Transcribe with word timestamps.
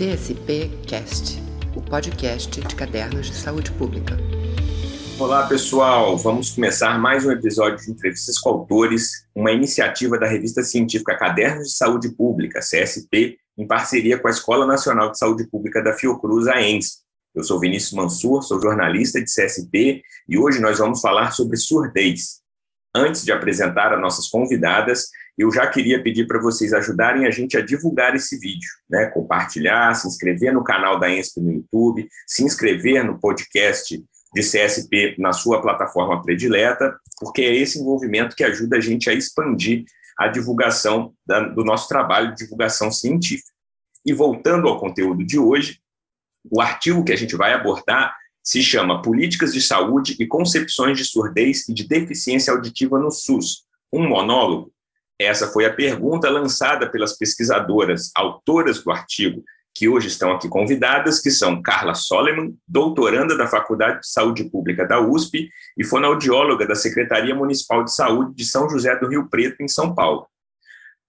CSP 0.00 0.70
Cast, 0.86 1.38
o 1.76 1.82
podcast 1.82 2.58
de 2.58 2.74
cadernos 2.74 3.26
de 3.26 3.34
saúde 3.34 3.70
pública. 3.72 4.16
Olá, 5.18 5.46
pessoal. 5.46 6.16
Vamos 6.16 6.52
começar 6.52 6.98
mais 6.98 7.26
um 7.26 7.30
episódio 7.30 7.84
de 7.84 7.90
entrevistas 7.90 8.38
com 8.38 8.48
autores, 8.48 9.28
uma 9.34 9.52
iniciativa 9.52 10.18
da 10.18 10.26
revista 10.26 10.62
científica 10.62 11.18
Cadernos 11.18 11.68
de 11.68 11.76
Saúde 11.76 12.16
Pública, 12.16 12.60
CSP, 12.60 13.36
em 13.58 13.66
parceria 13.66 14.18
com 14.18 14.26
a 14.26 14.30
Escola 14.30 14.66
Nacional 14.66 15.10
de 15.10 15.18
Saúde 15.18 15.46
Pública 15.46 15.82
da 15.82 15.92
Fiocruz, 15.92 16.48
a 16.48 16.62
ENS. 16.62 17.02
Eu 17.34 17.44
sou 17.44 17.60
Vinícius 17.60 17.92
Mansur, 17.92 18.42
sou 18.42 18.58
jornalista 18.58 19.22
de 19.22 19.26
CSP 19.26 20.00
e 20.26 20.38
hoje 20.38 20.62
nós 20.62 20.78
vamos 20.78 21.02
falar 21.02 21.32
sobre 21.32 21.58
surdez. 21.58 22.40
Antes 22.96 23.22
de 23.22 23.32
apresentar 23.32 23.92
as 23.92 24.00
nossas 24.00 24.28
convidadas, 24.28 25.10
eu 25.40 25.50
já 25.50 25.66
queria 25.66 26.02
pedir 26.02 26.26
para 26.26 26.40
vocês 26.40 26.72
ajudarem 26.72 27.26
a 27.26 27.30
gente 27.30 27.56
a 27.56 27.64
divulgar 27.64 28.14
esse 28.14 28.38
vídeo, 28.38 28.68
né? 28.88 29.06
Compartilhar, 29.06 29.94
se 29.94 30.06
inscrever 30.06 30.52
no 30.52 30.62
canal 30.62 30.98
da 31.00 31.10
ENSP 31.10 31.40
no 31.40 31.52
YouTube, 31.52 32.08
se 32.26 32.44
inscrever 32.44 33.04
no 33.04 33.18
podcast 33.18 34.04
de 34.34 34.42
CSP 34.42 35.16
na 35.18 35.32
sua 35.32 35.62
plataforma 35.62 36.22
predileta, 36.22 36.94
porque 37.18 37.42
é 37.42 37.56
esse 37.56 37.80
envolvimento 37.80 38.36
que 38.36 38.44
ajuda 38.44 38.76
a 38.76 38.80
gente 38.80 39.08
a 39.08 39.14
expandir 39.14 39.84
a 40.18 40.28
divulgação 40.28 41.14
da, 41.26 41.40
do 41.40 41.64
nosso 41.64 41.88
trabalho 41.88 42.34
de 42.34 42.44
divulgação 42.44 42.92
científica. 42.92 43.50
E 44.04 44.12
voltando 44.12 44.68
ao 44.68 44.78
conteúdo 44.78 45.24
de 45.24 45.38
hoje, 45.38 45.80
o 46.50 46.60
artigo 46.60 47.02
que 47.02 47.12
a 47.12 47.16
gente 47.16 47.34
vai 47.34 47.54
abordar 47.54 48.14
se 48.42 48.62
chama 48.62 49.00
Políticas 49.00 49.54
de 49.54 49.62
Saúde 49.62 50.16
e 50.18 50.26
Concepções 50.26 50.98
de 50.98 51.04
Surdez 51.04 51.66
e 51.68 51.72
de 51.72 51.88
Deficiência 51.88 52.52
Auditiva 52.52 52.98
no 52.98 53.10
SUS, 53.10 53.64
um 53.90 54.06
monólogo. 54.06 54.70
Essa 55.20 55.48
foi 55.48 55.66
a 55.66 55.74
pergunta 55.74 56.30
lançada 56.30 56.88
pelas 56.90 57.14
pesquisadoras, 57.14 58.10
autoras 58.14 58.82
do 58.82 58.90
artigo, 58.90 59.44
que 59.74 59.86
hoje 59.86 60.08
estão 60.08 60.32
aqui 60.32 60.48
convidadas, 60.48 61.20
que 61.20 61.30
são 61.30 61.60
Carla 61.60 61.92
Soleman, 61.92 62.54
doutoranda 62.66 63.36
da 63.36 63.46
Faculdade 63.46 64.00
de 64.00 64.08
Saúde 64.08 64.44
Pública 64.44 64.86
da 64.86 64.98
USP 64.98 65.50
e 65.76 65.84
fonoaudióloga 65.84 66.66
da 66.66 66.74
Secretaria 66.74 67.34
Municipal 67.34 67.84
de 67.84 67.94
Saúde 67.94 68.34
de 68.34 68.46
São 68.46 68.66
José 68.70 68.98
do 68.98 69.08
Rio 69.08 69.28
Preto, 69.28 69.62
em 69.62 69.68
São 69.68 69.94
Paulo. 69.94 70.26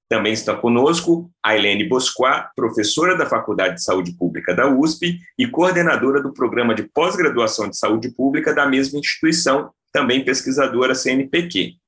Também 0.09 0.33
está 0.33 0.53
conosco 0.57 1.31
a 1.41 1.55
Helene 1.55 1.87
Bosquá, 1.87 2.51
professora 2.53 3.17
da 3.17 3.25
Faculdade 3.25 3.75
de 3.75 3.83
Saúde 3.83 4.11
Pública 4.17 4.53
da 4.53 4.67
USP 4.67 5.19
e 5.39 5.47
coordenadora 5.47 6.21
do 6.21 6.33
Programa 6.33 6.75
de 6.75 6.83
Pós-Graduação 6.83 7.69
de 7.69 7.77
Saúde 7.77 8.13
Pública 8.13 8.53
da 8.53 8.65
mesma 8.65 8.99
instituição, 8.99 9.71
também 9.93 10.25
pesquisadora 10.25 10.93
CNPq. 10.93 11.80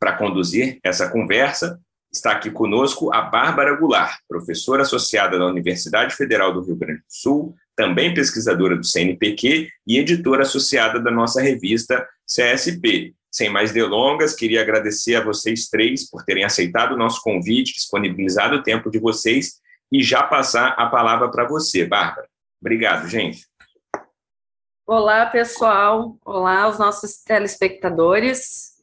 Para 0.00 0.16
conduzir 0.16 0.78
essa 0.82 1.08
conversa, 1.10 1.80
está 2.12 2.32
aqui 2.32 2.50
conosco 2.50 3.12
a 3.12 3.22
Bárbara 3.22 3.76
Goulart, 3.76 4.18
professora 4.28 4.82
associada 4.82 5.38
da 5.38 5.46
Universidade 5.46 6.14
Federal 6.14 6.52
do 6.52 6.62
Rio 6.62 6.76
Grande 6.76 7.00
do 7.00 7.06
Sul, 7.08 7.54
também 7.76 8.14
pesquisadora 8.14 8.76
do 8.76 8.86
CNPq 8.86 9.68
e 9.86 9.98
editora 9.98 10.42
associada 10.42 11.00
da 11.00 11.10
nossa 11.10 11.40
revista 11.40 12.06
CSP, 12.26 13.14
sem 13.30 13.50
mais 13.50 13.72
delongas, 13.72 14.34
queria 14.34 14.62
agradecer 14.62 15.14
a 15.14 15.24
vocês 15.24 15.68
três 15.68 16.08
por 16.08 16.24
terem 16.24 16.44
aceitado 16.44 16.92
o 16.92 16.96
nosso 16.96 17.22
convite, 17.22 17.74
disponibilizado 17.74 18.56
o 18.56 18.62
tempo 18.62 18.90
de 18.90 18.98
vocês 18.98 19.60
e 19.92 20.02
já 20.02 20.22
passar 20.22 20.68
a 20.70 20.86
palavra 20.86 21.30
para 21.30 21.46
você, 21.46 21.84
Bárbara. 21.84 22.26
Obrigado, 22.60 23.06
gente. 23.06 23.46
Olá, 24.86 25.26
pessoal. 25.26 26.16
Olá, 26.24 26.68
os 26.68 26.78
nossos 26.78 27.22
telespectadores. 27.22 28.77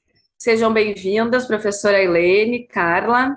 Sejam 0.45 0.71
bem-vindas, 0.71 1.47
professora 1.47 1.99
Helene, 1.99 2.67
Carla. 2.67 3.35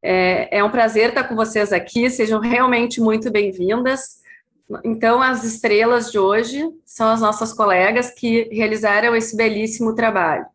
É, 0.00 0.58
é 0.58 0.62
um 0.62 0.70
prazer 0.70 1.08
estar 1.08 1.24
com 1.24 1.34
vocês 1.34 1.72
aqui. 1.72 2.08
Sejam 2.08 2.38
realmente 2.38 3.00
muito 3.00 3.28
bem-vindas. 3.28 4.22
Então, 4.84 5.20
as 5.20 5.42
estrelas 5.42 6.12
de 6.12 6.16
hoje 6.16 6.64
são 6.84 7.08
as 7.08 7.20
nossas 7.20 7.52
colegas 7.52 8.12
que 8.12 8.44
realizaram 8.52 9.16
esse 9.16 9.36
belíssimo 9.36 9.96
trabalho. 9.96 10.46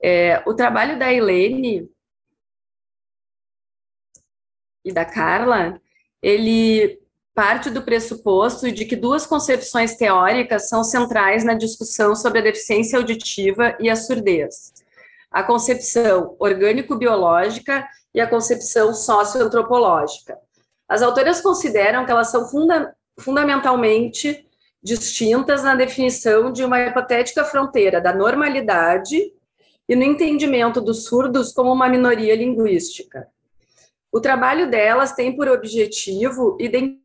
É, 0.00 0.40
o 0.46 0.54
trabalho 0.54 0.96
da 0.96 1.12
Helene 1.12 1.90
e 4.84 4.92
da 4.92 5.04
Carla, 5.04 5.82
ele 6.22 7.01
parte 7.34 7.70
do 7.70 7.82
pressuposto 7.82 8.70
de 8.70 8.84
que 8.84 8.94
duas 8.94 9.26
concepções 9.26 9.96
teóricas 9.96 10.68
são 10.68 10.84
centrais 10.84 11.44
na 11.44 11.54
discussão 11.54 12.14
sobre 12.14 12.40
a 12.40 12.42
deficiência 12.42 12.98
auditiva 12.98 13.76
e 13.80 13.88
a 13.88 13.96
surdez. 13.96 14.72
A 15.30 15.42
concepção 15.42 16.36
orgânico-biológica 16.38 17.86
e 18.14 18.20
a 18.20 18.26
concepção 18.26 18.92
socioantropológica. 18.92 20.36
As 20.86 21.00
autoras 21.00 21.40
consideram 21.40 22.04
que 22.04 22.10
elas 22.10 22.30
são 22.30 22.46
funda 22.48 22.94
fundamentalmente 23.18 24.46
distintas 24.82 25.62
na 25.62 25.74
definição 25.74 26.52
de 26.52 26.64
uma 26.64 26.80
hipotética 26.80 27.44
fronteira 27.44 28.00
da 28.00 28.12
normalidade 28.12 29.32
e 29.88 29.96
no 29.96 30.02
entendimento 30.02 30.80
dos 30.80 31.04
surdos 31.04 31.52
como 31.52 31.72
uma 31.72 31.88
minoria 31.88 32.36
linguística. 32.36 33.26
O 34.10 34.20
trabalho 34.20 34.70
delas 34.70 35.12
tem 35.12 35.34
por 35.34 35.48
objetivo 35.48 36.58
identificar 36.60 37.01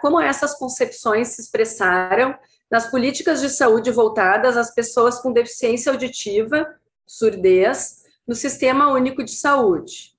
como 0.00 0.20
essas 0.20 0.54
concepções 0.54 1.28
se 1.28 1.40
expressaram 1.40 2.36
nas 2.70 2.90
políticas 2.90 3.40
de 3.40 3.50
saúde 3.50 3.90
voltadas 3.90 4.56
às 4.56 4.74
pessoas 4.74 5.20
com 5.20 5.32
deficiência 5.32 5.92
auditiva, 5.92 6.66
surdez, 7.06 8.02
no 8.26 8.34
Sistema 8.34 8.90
Único 8.92 9.22
de 9.22 9.32
Saúde. 9.32 10.12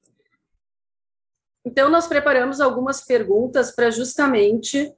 Então, 1.66 1.90
nós 1.90 2.08
preparamos 2.08 2.59
algumas 2.59 3.02
perguntas 3.02 3.72
para 3.72 3.90
justamente 3.90 4.94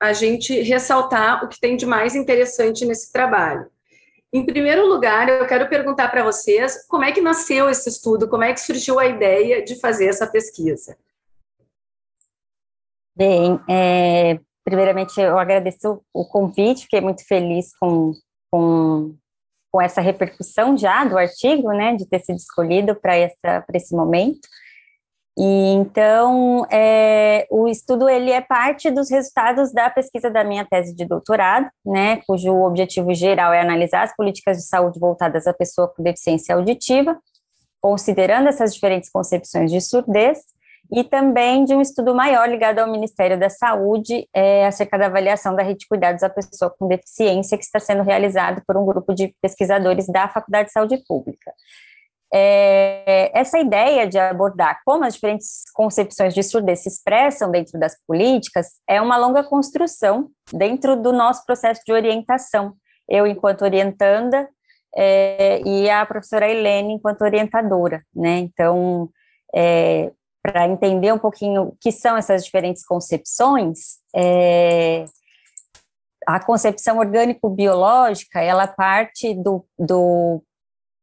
a 0.00 0.12
gente 0.12 0.60
ressaltar 0.62 1.44
o 1.44 1.48
que 1.48 1.60
tem 1.60 1.76
de 1.76 1.86
mais 1.86 2.14
interessante 2.14 2.84
nesse 2.84 3.12
trabalho. 3.12 3.70
Em 4.32 4.44
primeiro 4.44 4.86
lugar, 4.86 5.28
eu 5.28 5.46
quero 5.46 5.68
perguntar 5.68 6.08
para 6.08 6.24
vocês 6.24 6.86
como 6.88 7.04
é 7.04 7.12
que 7.12 7.20
nasceu 7.20 7.70
esse 7.70 7.88
estudo, 7.88 8.28
como 8.28 8.44
é 8.44 8.52
que 8.52 8.60
surgiu 8.60 8.98
a 8.98 9.06
ideia 9.06 9.62
de 9.62 9.78
fazer 9.78 10.06
essa 10.06 10.26
pesquisa. 10.26 10.98
Bem, 13.16 13.58
é, 13.66 14.38
primeiramente 14.62 15.18
eu 15.18 15.38
agradeço 15.38 16.02
o 16.12 16.24
convite, 16.26 16.82
fiquei 16.82 17.00
muito 17.00 17.26
feliz 17.26 17.74
com, 17.78 18.12
com, 18.50 19.14
com 19.72 19.80
essa 19.80 20.02
repercussão 20.02 20.76
já 20.76 21.02
do 21.04 21.16
artigo, 21.16 21.72
né, 21.72 21.96
de 21.96 22.06
ter 22.06 22.18
sido 22.18 22.36
escolhido 22.36 22.94
para 22.94 23.16
esse 23.72 23.96
momento. 23.96 24.46
E 25.38 25.72
então, 25.72 26.66
é, 26.70 27.46
o 27.50 27.68
estudo 27.68 28.06
ele 28.06 28.30
é 28.30 28.42
parte 28.42 28.90
dos 28.90 29.10
resultados 29.10 29.72
da 29.72 29.88
pesquisa 29.88 30.30
da 30.30 30.44
minha 30.44 30.66
tese 30.66 30.94
de 30.94 31.06
doutorado, 31.06 31.70
né, 31.84 32.20
cujo 32.26 32.52
objetivo 32.52 33.14
geral 33.14 33.50
é 33.50 33.60
analisar 33.62 34.02
as 34.02 34.14
políticas 34.14 34.58
de 34.58 34.64
saúde 34.64 35.00
voltadas 35.00 35.46
à 35.46 35.54
pessoa 35.54 35.88
com 35.88 36.02
deficiência 36.02 36.54
auditiva, 36.54 37.18
considerando 37.80 38.48
essas 38.48 38.74
diferentes 38.74 39.08
concepções 39.08 39.70
de 39.70 39.80
surdez, 39.80 40.40
e 40.90 41.04
também 41.04 41.64
de 41.64 41.74
um 41.74 41.80
estudo 41.80 42.14
maior 42.14 42.48
ligado 42.48 42.78
ao 42.78 42.90
Ministério 42.90 43.38
da 43.38 43.48
Saúde 43.48 44.28
é, 44.34 44.66
acerca 44.66 44.98
da 44.98 45.06
avaliação 45.06 45.54
da 45.54 45.62
rede 45.62 45.80
de 45.80 45.88
cuidados 45.88 46.22
à 46.22 46.30
pessoa 46.30 46.74
com 46.78 46.86
deficiência, 46.88 47.58
que 47.58 47.64
está 47.64 47.78
sendo 47.80 48.02
realizado 48.02 48.62
por 48.66 48.76
um 48.76 48.86
grupo 48.86 49.14
de 49.14 49.34
pesquisadores 49.40 50.06
da 50.06 50.28
Faculdade 50.28 50.68
de 50.68 50.72
Saúde 50.72 51.02
Pública. 51.06 51.52
É, 52.32 53.30
essa 53.38 53.58
ideia 53.58 54.06
de 54.06 54.18
abordar 54.18 54.80
como 54.84 55.04
as 55.04 55.14
diferentes 55.14 55.62
concepções 55.72 56.34
de 56.34 56.42
surdez 56.42 56.80
se 56.80 56.88
expressam 56.88 57.50
dentro 57.50 57.78
das 57.78 57.96
políticas 58.04 58.72
é 58.88 59.00
uma 59.00 59.16
longa 59.16 59.44
construção 59.44 60.28
dentro 60.52 60.96
do 60.96 61.12
nosso 61.12 61.44
processo 61.46 61.80
de 61.86 61.92
orientação. 61.92 62.74
Eu, 63.08 63.26
enquanto 63.26 63.62
orientanda, 63.62 64.48
é, 64.96 65.60
e 65.64 65.88
a 65.90 66.04
professora 66.06 66.50
Helene, 66.50 66.94
enquanto 66.94 67.22
orientadora, 67.22 68.02
né? 68.14 68.38
Então, 68.38 69.10
é, 69.54 70.10
para 70.46 70.68
entender 70.68 71.12
um 71.12 71.18
pouquinho 71.18 71.62
o 71.64 71.76
que 71.80 71.90
são 71.90 72.16
essas 72.16 72.44
diferentes 72.44 72.86
concepções, 72.86 73.98
é, 74.14 75.04
a 76.24 76.38
concepção 76.38 76.98
orgânico-biológica, 76.98 78.40
ela 78.40 78.68
parte 78.68 79.34
do, 79.34 79.66
do 79.76 80.40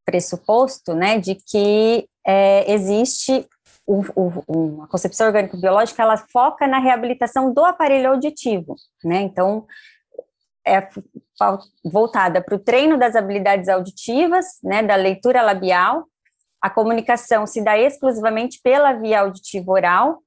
pressuposto, 0.06 0.94
né, 0.94 1.19
de 1.19 1.35
que 1.35 2.07
é, 2.25 2.71
existe 2.71 3.45
uma 3.85 4.88
concepção 4.88 5.27
orgânico-biológica, 5.27 6.01
ela 6.01 6.17
foca 6.31 6.65
na 6.65 6.79
reabilitação 6.79 7.53
do 7.53 7.65
aparelho 7.65 8.12
auditivo, 8.12 8.75
né, 9.03 9.21
então 9.21 9.65
é 10.65 10.88
voltada 11.83 12.41
para 12.41 12.56
o 12.56 12.59
treino 12.59 12.97
das 12.97 13.17
habilidades 13.17 13.67
auditivas, 13.67 14.45
né, 14.63 14.81
da 14.81 14.95
leitura 14.95 15.41
labial, 15.41 16.07
a 16.63 16.69
comunicação 16.69 17.45
se 17.45 17.62
dá 17.62 17.77
exclusivamente 17.77 18.62
pela 18.63 18.94
via 18.94 19.19
auditiva 19.19 19.69
oral, 19.69 20.19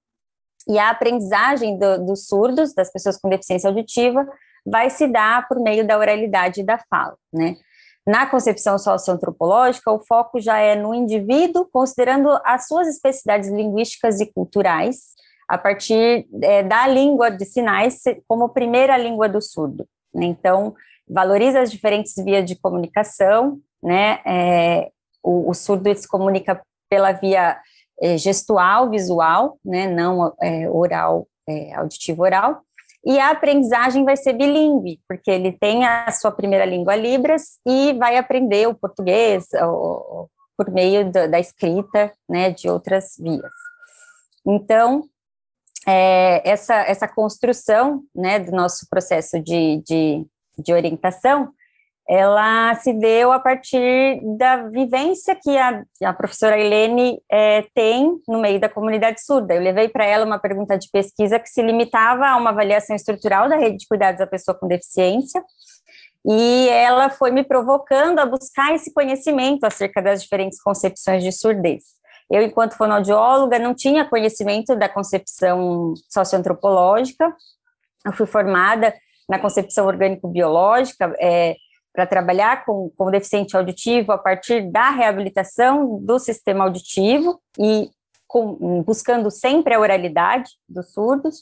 e 0.69 0.79
a 0.79 0.91
aprendizagem 0.91 1.79
do, 1.79 2.05
dos 2.05 2.27
surdos, 2.27 2.75
das 2.75 2.93
pessoas 2.93 3.17
com 3.17 3.31
deficiência 3.31 3.71
auditiva, 3.71 4.29
vai 4.67 4.91
se 4.91 5.07
dar 5.07 5.49
por 5.49 5.59
meio 5.59 5.87
da 5.87 5.97
oralidade 5.97 6.61
e 6.61 6.65
da 6.65 6.79
fala, 6.91 7.17
né. 7.33 7.57
Na 8.07 8.27
concepção 8.27 8.79
socioantropológica, 8.79 9.91
o 9.91 9.99
foco 9.99 10.39
já 10.39 10.59
é 10.59 10.77
no 10.77 10.95
indivíduo, 10.95 11.69
considerando 11.73 12.39
as 12.45 12.69
suas 12.69 12.87
especificidades 12.87 13.49
linguísticas 13.49 14.21
e 14.21 14.27
culturais, 14.27 15.15
a 15.49 15.57
partir 15.57 16.29
é, 16.43 16.63
da 16.63 16.87
língua 16.87 17.31
de 17.31 17.45
sinais 17.47 18.03
como 18.29 18.51
primeira 18.51 18.97
língua 18.97 19.29
do 19.29 19.41
surdo. 19.41 19.89
Né? 20.15 20.27
Então, 20.27 20.75
valoriza 21.09 21.61
as 21.61 21.71
diferentes 21.71 22.15
vias 22.17 22.45
de 22.45 22.55
comunicação, 22.55 23.59
né? 23.83 24.21
É, 24.25 24.91
o, 25.27 25.51
o, 25.51 25.55
surdo 25.55 25.95
se 25.95 26.07
comunica 26.07 26.63
pela 26.89 27.13
via 27.13 27.59
é, 28.01 28.17
gestual, 28.17 28.91
visual, 28.91 29.59
né? 29.65 29.87
Não 29.87 30.35
é, 30.41 30.69
oral, 30.71 31.27
é, 31.49 31.75
auditivo 31.75 32.23
oral. 32.23 32.63
E 33.05 33.19
a 33.19 33.31
aprendizagem 33.31 34.05
vai 34.05 34.17
ser 34.17 34.33
bilíngue, 34.33 35.01
porque 35.09 35.31
ele 35.31 35.53
tem 35.53 35.85
a 35.85 36.11
sua 36.11 36.33
primeira 36.33 36.65
língua 36.65 36.97
Libras 36.97 37.59
e 37.65 37.93
vai 37.93 38.17
aprender 38.17 38.67
o 38.67 38.75
português 38.75 39.47
o, 39.63 40.29
por 40.57 40.71
meio 40.71 41.11
da, 41.11 41.27
da 41.27 41.39
escrita, 41.39 42.13
né, 42.29 42.51
de 42.51 42.69
outras 42.69 43.15
vias. 43.19 43.53
Então, 44.45 45.05
é, 45.87 46.43
essa, 46.49 46.75
essa 46.75 47.07
construção 47.07 48.03
né, 48.15 48.41
do 48.41 48.51
nosso 48.51 48.89
processo 48.89 49.41
de, 49.41 49.83
de, 49.87 50.27
de, 50.59 50.73
orientação, 50.73 51.53
ela 52.09 52.75
se 52.77 52.93
deu 52.93 53.33
a 53.33 53.41
partir 53.41 54.21
da 54.37 54.69
vivência 54.69 55.35
que 55.35 55.59
a, 55.59 55.83
a 56.05 56.13
professora 56.13 56.59
Helene 56.59 57.21
é, 57.31 57.65
tem 57.75 58.21
no 58.29 58.41
meio 58.41 58.61
da 58.61 58.69
comunidade 58.69 59.25
surda. 59.25 59.55
Eu 59.55 59.63
levei 59.63 59.89
para 59.89 60.05
ela 60.05 60.25
uma 60.25 60.39
pergunta 60.39 60.79
de 60.79 60.89
pesquisa 60.91 61.39
que 61.41 61.49
se 61.49 61.61
limitava 61.63 62.27
a 62.27 62.37
uma 62.37 62.51
avaliação 62.51 62.95
estrutural 62.95 63.49
da 63.49 63.57
rede 63.57 63.79
de 63.79 63.89
cuidados 63.89 64.21
da 64.21 64.27
pessoa 64.27 64.57
com 64.57 64.69
deficiência, 64.69 65.43
e 66.29 66.69
ela 66.69 67.09
foi 67.09 67.31
me 67.31 67.45
provocando 67.45 68.19
a 68.19 68.27
buscar 68.27 68.75
esse 68.75 68.93
conhecimento 68.93 69.65
acerca 69.65 70.03
das 70.03 70.23
diferentes 70.23 70.61
concepções 70.61 71.23
de 71.23 71.31
surdez. 71.31 71.85
Eu, 72.29 72.43
enquanto 72.43 72.77
fonoaudióloga, 72.77 73.59
não 73.59 73.73
tinha 73.73 74.05
conhecimento 74.05 74.75
da 74.75 74.89
concepção 74.89 75.95
socioantropológica. 76.09 77.33
Eu 78.05 78.13
fui 78.13 78.27
formada 78.27 78.93
na 79.29 79.39
concepção 79.39 79.87
orgânico-biológica 79.87 81.15
é, 81.21 81.55
para 81.97 82.07
trabalhar 82.07 82.67
com, 82.67 82.91
com 82.95 83.11
deficiente 83.11 83.57
auditivo 83.57 84.13
a 84.13 84.19
partir 84.19 84.71
da 84.71 84.91
reabilitação 84.91 85.99
do 85.99 86.19
sistema 86.19 86.65
auditivo 86.65 87.41
e 87.59 87.91
com, 88.29 88.83
buscando 88.83 89.31
sempre 89.31 89.73
a 89.73 89.81
oralidade 89.81 90.51
dos 90.69 90.93
surdos. 90.93 91.41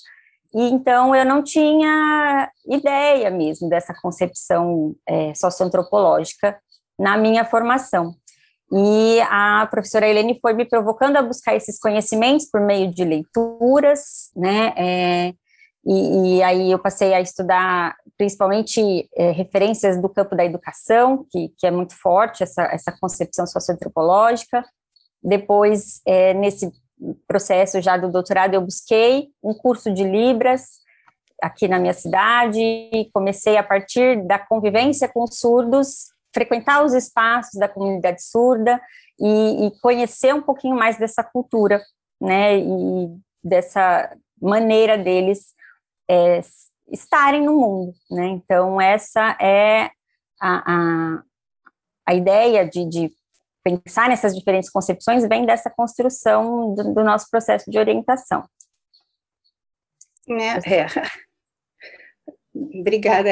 E 0.55 0.71
então 0.71 1.15
eu 1.15 1.25
não 1.25 1.43
tinha 1.43 2.49
ideia 2.67 3.29
mesmo 3.31 3.69
dessa 3.69 3.93
concepção 4.01 4.95
é, 5.09 5.35
socioantropológica 5.35 6.57
na 6.97 7.19
minha 7.19 7.45
formação. 7.45 8.15
E 8.73 9.21
a 9.23 9.67
professora 9.69 10.09
Helene 10.09 10.39
foi 10.41 10.53
me 10.53 10.65
provocando 10.65 11.17
a 11.17 11.23
buscar 11.23 11.57
esses 11.57 11.79
conhecimentos 11.81 12.49
por 12.49 12.61
meio 12.61 12.95
de 12.95 13.05
leituras, 13.05 14.31
né? 14.37 14.73
É, 14.77 15.35
e, 15.87 16.39
e, 16.39 16.43
aí 16.43 16.71
eu 16.71 16.79
passei 16.79 17.13
a 17.13 17.21
estudar 17.21 17.97
principalmente 18.17 19.09
é, 19.17 19.31
referências 19.33 20.01
do 20.01 20.09
campo 20.09 20.35
da 20.35 20.45
educação, 20.45 21.27
que, 21.31 21.53
que 21.59 21.67
é 21.67 21.71
muito 21.71 21.95
forte 21.95 22.43
essa, 22.43 22.63
essa 22.65 22.93
concepção 22.99 23.47
socioantropológica. 23.47 24.65
Depois, 25.23 26.01
é, 26.07 26.33
nesse 26.33 26.73
processo 27.27 27.81
já 27.83 27.97
do 27.97 28.11
doutorado, 28.11 28.55
eu 28.55 28.63
busquei 28.63 29.29
um 29.43 29.53
curso 29.53 29.93
de 29.93 30.05
Libras 30.05 30.83
aqui 31.43 31.69
na 31.69 31.79
minha 31.79 31.93
cidade, 31.93 32.61
e 32.61 33.11
comecei 33.13 33.57
a 33.57 33.63
partir 33.63 34.27
da 34.27 34.39
convivência 34.39 35.09
com 35.09 35.27
surdos 35.27 36.15
frequentar 36.35 36.85
os 36.85 36.93
espaços 36.93 37.59
da 37.59 37.69
comunidade 37.69 38.23
surda 38.23 38.81
e, 39.21 39.67
e 39.67 39.81
conhecer 39.81 40.35
um 40.35 40.43
pouquinho 40.43 40.75
mais 40.75 40.99
dessa 40.99 41.23
cultura, 41.23 41.81
né, 42.21 42.59
e 42.59 43.21
dessa 43.43 44.11
maneira 44.43 44.99
deles 44.99 45.55
é, 46.09 46.41
estarem 46.91 47.45
no 47.45 47.55
mundo, 47.55 47.95
né, 48.11 48.27
então 48.29 48.81
essa 48.81 49.37
é 49.41 49.91
a, 50.41 50.73
a, 50.73 51.23
a 52.07 52.15
ideia 52.15 52.69
de, 52.69 52.85
de, 52.89 53.13
pensar 53.63 54.11
nessas 54.11 54.37
diferentes 54.37 54.69
concepções 54.69 55.27
vem 55.27 55.47
dessa 55.47 55.71
construção 55.71 56.75
do, 56.75 56.93
do 56.93 57.03
nosso 57.03 57.31
processo 57.31 57.71
de 57.71 57.79
orientação. 57.79 58.47
É, 60.29 60.83
é. 60.83 60.87
Obrigada. 62.55 63.31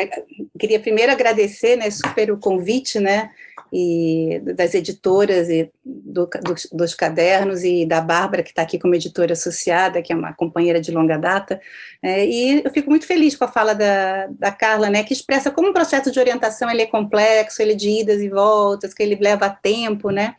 Queria 0.58 0.80
primeiro 0.80 1.12
agradecer, 1.12 1.76
né, 1.76 1.90
super 1.90 2.32
o 2.32 2.40
convite, 2.40 2.98
né, 2.98 3.30
e 3.72 4.40
das 4.56 4.74
editoras 4.74 5.48
e 5.48 5.70
do, 6.12 6.28
dos, 6.44 6.68
dos, 6.70 6.94
cadernos 6.94 7.64
e 7.64 7.86
da 7.86 8.00
Bárbara, 8.00 8.42
que 8.42 8.50
está 8.50 8.62
aqui 8.62 8.78
como 8.78 8.94
editora 8.94 9.32
associada, 9.32 10.02
que 10.02 10.12
é 10.12 10.16
uma 10.16 10.32
companheira 10.32 10.80
de 10.80 10.92
longa 10.92 11.16
data, 11.16 11.60
é, 12.02 12.26
e 12.26 12.62
eu 12.64 12.70
fico 12.70 12.90
muito 12.90 13.06
feliz 13.06 13.34
com 13.34 13.44
a 13.44 13.48
fala 13.48 13.74
da, 13.74 14.26
da 14.26 14.52
Carla, 14.52 14.90
né, 14.90 15.02
que 15.02 15.12
expressa 15.12 15.50
como 15.50 15.70
o 15.70 15.72
processo 15.72 16.10
de 16.10 16.20
orientação 16.20 16.70
ele 16.70 16.82
é 16.82 16.86
complexo, 16.86 17.62
ele 17.62 17.72
é 17.72 17.76
de 17.76 17.88
idas 17.88 18.20
e 18.20 18.28
voltas, 18.28 18.92
que 18.92 19.02
ele 19.02 19.16
leva 19.20 19.48
tempo, 19.50 20.10
né, 20.10 20.34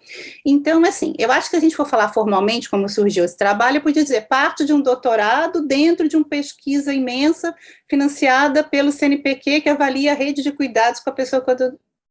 então, 0.45 0.83
assim, 0.85 1.13
eu 1.17 1.31
acho 1.31 1.49
que 1.49 1.55
a 1.55 1.59
gente 1.59 1.75
for 1.75 1.87
falar 1.87 2.13
formalmente 2.13 2.69
como 2.69 2.87
surgiu 2.87 3.25
esse 3.25 3.37
trabalho, 3.37 3.77
eu 3.77 3.81
podia 3.81 4.03
dizer 4.03 4.27
parte 4.27 4.63
de 4.65 4.73
um 4.73 4.81
doutorado 4.81 5.65
dentro 5.65 6.07
de 6.07 6.15
uma 6.15 6.25
pesquisa 6.25 6.93
imensa 6.93 7.53
financiada 7.89 8.63
pelo 8.63 8.91
CNPq, 8.91 9.61
que 9.61 9.69
avalia 9.69 10.11
a 10.11 10.15
rede 10.15 10.41
de 10.41 10.51
cuidados 10.51 10.99
com 10.99 11.09
a 11.09 11.13
pessoa 11.13 11.41
com 11.41 11.51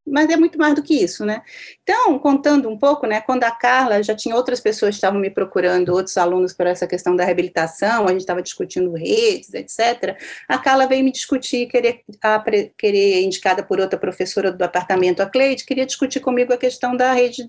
mas 0.07 0.29
é 0.29 0.37
muito 0.37 0.59
mais 0.59 0.75
do 0.75 0.83
que 0.83 0.95
isso, 0.95 1.25
né? 1.25 1.43
Então, 1.83 2.19
contando 2.19 2.69
um 2.69 2.77
pouco, 2.77 3.07
né, 3.07 3.21
quando 3.21 3.45
a 3.45 3.51
Carla, 3.51 4.03
já 4.03 4.15
tinha 4.15 4.35
outras 4.35 4.61
pessoas 4.61 4.91
que 4.91 4.97
estavam 4.97 5.21
me 5.21 5.31
procurando, 5.31 5.91
outros 5.91 6.17
alunos 6.17 6.53
por 6.53 6.67
essa 6.67 6.87
questão 6.87 7.15
da 7.15 7.25
reabilitação, 7.25 8.07
a 8.07 8.11
gente 8.11 8.21
estava 8.21 8.43
discutindo 8.43 8.93
redes, 8.93 9.55
etc., 9.55 10.17
a 10.49 10.59
Carla 10.59 10.87
veio 10.87 11.05
me 11.05 11.13
discutir, 11.13 11.67
querer, 11.67 12.03
a, 12.23 12.43
querer 12.77 13.23
indicada 13.23 13.63
por 13.63 13.81
outra 13.81 13.99
professora 13.99 14.51
do 14.51 14.59
departamento, 14.59 15.23
a 15.23 15.27
Cleide, 15.27 15.65
queria 15.65 15.87
discutir 15.87 16.21
comigo 16.21 16.53
a 16.53 16.59
questão 16.59 16.97
da 16.97 17.13
rede 17.13 17.49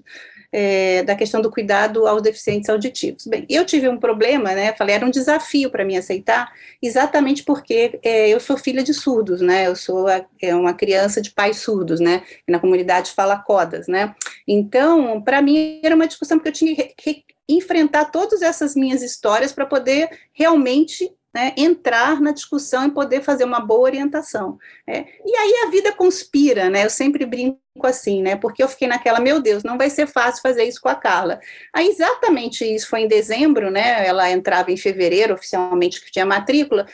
é, 0.53 1.01
da 1.01 1.15
questão 1.15 1.41
do 1.41 1.50
cuidado 1.50 2.05
aos 2.05 2.21
deficientes 2.21 2.69
auditivos. 2.69 3.25
Bem, 3.25 3.45
eu 3.50 3.65
tive 3.65 3.89
um 3.89 3.97
problema, 3.97 4.53
né? 4.53 4.71
Falei, 4.73 4.95
era 4.95 5.05
um 5.05 5.09
desafio 5.09 5.71
para 5.71 5.83
mim 5.83 5.97
aceitar, 5.97 6.53
exatamente 6.79 7.44
porque 7.44 8.00
é, 8.03 8.29
eu 8.29 8.39
sou 8.39 8.55
filha 8.55 8.83
de 8.83 8.94
surdos, 8.94 9.41
né? 9.41 9.65
Eu 9.65 9.75
sou 9.75 10.07
a, 10.07 10.23
é 10.39 10.55
uma 10.55 10.73
criança 10.73 11.19
de 11.19 11.31
pais 11.31 11.57
surdos, 11.57 12.00
né? 12.00 12.21
E 12.47 12.51
na 12.51 12.59
comunidade 12.59 13.11
fala 13.11 13.38
codas, 13.38 13.88
né? 13.88 14.13
Então, 14.47 15.19
para 15.21 15.41
mim 15.41 15.81
era 15.83 15.95
uma 15.95 16.07
discussão 16.07 16.38
porque 16.38 16.50
eu 16.50 16.53
tinha 16.53 16.75
que, 16.75 17.23
enfrentar 17.50 18.05
todas 18.05 18.41
essas 18.41 18.75
minhas 18.75 19.01
histórias 19.01 19.51
para 19.51 19.65
poder 19.65 20.09
realmente 20.31 21.12
né, 21.33 21.53
entrar 21.57 22.21
na 22.21 22.31
discussão 22.31 22.85
e 22.85 22.91
poder 22.91 23.23
fazer 23.23 23.43
uma 23.43 23.59
boa 23.59 23.81
orientação. 23.81 24.59
É. 24.87 25.05
E 25.25 25.35
aí 25.35 25.65
a 25.65 25.71
vida 25.71 25.91
conspira, 25.91 26.69
né? 26.69 26.85
Eu 26.85 26.89
sempre 26.89 27.25
brinco 27.25 27.59
assim, 27.81 28.21
né? 28.21 28.35
Porque 28.35 28.61
eu 28.61 28.67
fiquei 28.67 28.87
naquela, 28.87 29.19
meu 29.19 29.41
Deus, 29.41 29.63
não 29.63 29.77
vai 29.77 29.89
ser 29.89 30.05
fácil 30.05 30.41
fazer 30.41 30.63
isso 30.63 30.79
com 30.79 30.89
a 30.89 30.95
Carla. 30.95 31.39
Aí 31.73 31.87
exatamente 31.87 32.63
isso 32.63 32.87
foi 32.87 33.01
em 33.01 33.07
dezembro, 33.07 33.71
né? 33.71 34.05
Ela 34.05 34.29
entrava 34.29 34.71
em 34.71 34.77
fevereiro 34.77 35.33
oficialmente 35.33 36.03
que 36.03 36.11
tinha 36.11 36.25
matrícula. 36.25 36.85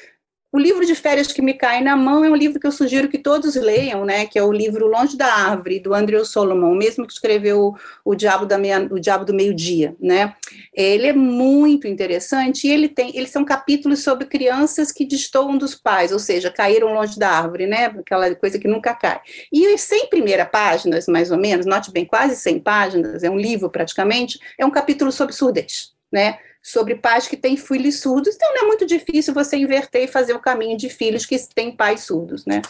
O 0.52 0.58
livro 0.58 0.84
de 0.84 0.96
férias 0.96 1.32
que 1.32 1.44
me 1.44 1.54
cai 1.54 1.80
na 1.80 1.96
mão 1.96 2.26
é 2.26 2.30
um 2.30 2.36
livro 2.36 2.60
que 2.60 2.66
eu 2.66 2.72
sugiro 2.72 3.08
que 3.08 3.20
todos 3.20 3.56
leiam, 3.56 4.04
né? 4.04 4.26
Que 4.26 4.40
é 4.40 4.44
o 4.44 4.52
livro 4.52 4.88
Longe 4.88 5.16
da 5.16 5.32
Árvore, 5.32 5.80
do 5.80 5.94
Andrew 5.94 6.26
Solomon, 6.26 6.74
mesmo 6.74 7.06
que 7.06 7.14
escreveu 7.14 7.76
o 8.04 8.16
Diabo, 8.16 8.48
da 8.48 8.58
Meia, 8.58 8.88
o 8.90 9.00
Diabo 9.00 9.26
do 9.26 9.34
Meio-Dia, 9.34 9.96
né? 10.00 10.34
Ele 10.74 11.06
é 11.06 11.14
muito 11.14 11.88
interessante 11.88 12.68
e 12.68 12.72
ele 12.72 12.90
tem, 12.90 13.16
eles 13.16 13.30
são 13.30 13.46
capítulos 13.46 14.00
sobre 14.04 14.26
crianças 14.26 14.92
que 14.92 15.06
destoam 15.06 15.56
dos 15.56 15.76
pais, 15.76 16.12
ou 16.12 16.18
seja, 16.18 16.50
caíram 16.50 16.96
longe 16.96 17.20
da 17.20 17.30
árvore, 17.30 17.68
né? 17.68 17.86
Aquela 17.86 18.34
coisa 18.34 18.58
que 18.58 18.68
nunca 18.68 18.96
cai. 18.96 19.22
E 19.54 19.72
os 19.72 19.82
100 19.82 20.10
primeiras 20.10 20.50
páginas, 20.50 21.06
mais 21.06 21.30
ou 21.30 21.38
menos, 21.38 21.68
note 21.68 21.92
bem, 21.92 22.06
quase 22.06 22.36
100 22.36 22.60
páginas, 22.62 23.24
é 23.24 23.30
um 23.30 23.38
livro 23.38 23.70
praticamente, 23.70 24.40
é 24.58 24.66
um 24.66 24.72
capítulo 24.72 25.12
sobre 25.12 25.36
surdez, 25.36 25.92
né? 26.12 26.40
Sobre 26.62 26.96
pais 26.96 27.28
que 27.28 27.38
têm 27.38 27.56
filhos 27.56 28.02
surdos, 28.02 28.36
então 28.36 28.54
não 28.54 28.64
é 28.64 28.68
muito 28.68 28.86
difícil 28.86 29.34
você 29.34 29.58
inverter 29.58 30.04
e 30.04 30.08
fazer 30.08 30.34
o 30.34 30.40
caminho 30.40 30.78
de 30.78 30.90
filhos 30.90 31.26
que 31.26 31.38
têm 31.54 31.72
pais 31.72 32.02
surdos, 32.02 32.46
né? 32.46 32.62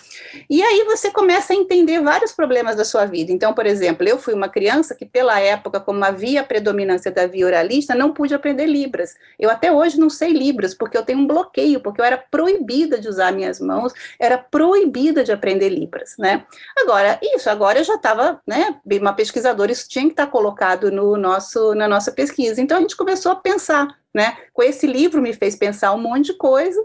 E 0.50 0.62
aí 0.62 0.84
você 0.86 1.12
começa 1.12 1.54
a 1.54 1.56
entender 1.56 2.00
vários 2.02 2.32
problemas 2.32 2.76
da 2.76 2.86
sua 2.86 3.06
vida. 3.06 3.32
Então, 3.32 3.54
por 3.54 3.66
exemplo, 3.66 4.08
eu 4.08 4.20
fui 4.20 4.34
uma 4.34 4.48
criança 4.48 4.94
que, 4.94 5.06
pela 5.06 5.40
época, 5.40 5.80
como 5.80 6.04
havia 6.06 6.42
a 6.42 6.44
predominância 6.44 7.12
da 7.12 7.26
via 7.26 7.46
oralista, 7.46 7.96
não 7.96 8.14
pude 8.14 8.34
aprender 8.34 8.68
Libras. 8.68 9.16
Eu 9.40 9.50
até 9.50 9.72
hoje 9.72 10.00
não 10.00 10.10
sei 10.10 10.32
Libras, 10.34 10.74
porque 10.74 10.98
eu 10.98 11.04
tenho 11.04 11.20
um 11.20 11.28
bloqueio, 11.28 11.82
porque 11.82 12.00
eu 12.00 12.06
era 12.06 12.18
proibida 12.18 13.00
de 13.00 13.08
usar 13.08 13.32
minhas 13.32 13.60
mãos, 13.60 13.92
era 14.20 14.38
proibida 14.38 15.24
de 15.24 15.32
aprender 15.32 15.70
Libras, 15.70 16.16
né? 16.18 16.46
Agora, 16.78 17.20
isso, 17.22 17.50
agora 17.50 17.80
eu 17.80 17.84
já 17.84 17.96
estava, 17.96 18.40
né, 18.46 18.76
uma 19.00 19.14
pesquisadora, 19.14 19.72
isso 19.72 19.90
tinha 19.90 20.06
que 20.06 20.12
estar 20.12 20.28
colocado 20.28 20.92
no 20.92 21.18
nosso, 21.18 21.74
na 21.74 21.88
nossa 21.88 22.12
pesquisa. 22.12 22.62
Então, 22.62 22.78
a 22.78 22.82
gente 22.82 22.96
começou 22.96 23.32
a 23.32 23.36
pensar 23.36 23.79
né? 24.14 24.38
Com 24.54 24.64
esse 24.64 24.88
livro 24.88 25.22
me 25.22 25.34
fez 25.34 25.56
pensar 25.56 25.94
um 25.94 26.02
monte 26.02 26.28
de 26.28 26.34
coisa. 26.34 26.80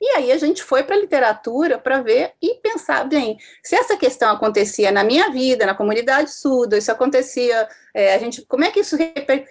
E 0.00 0.08
aí 0.08 0.32
a 0.32 0.36
gente 0.36 0.62
foi 0.62 0.82
para 0.82 0.96
a 0.96 0.98
literatura 0.98 1.78
para 1.78 2.02
ver 2.02 2.32
e 2.42 2.56
pensar, 2.56 3.04
bem, 3.04 3.38
se 3.62 3.74
essa 3.74 3.96
questão 3.96 4.30
acontecia 4.30 4.92
na 4.92 5.02
minha 5.02 5.30
vida, 5.30 5.64
na 5.64 5.74
comunidade 5.74 6.30
surda, 6.30 6.76
isso 6.76 6.92
acontecia, 6.92 7.66
é, 7.94 8.14
a 8.14 8.18
gente, 8.18 8.44
como 8.44 8.64
é 8.64 8.70
que 8.70 8.80
isso 8.80 8.96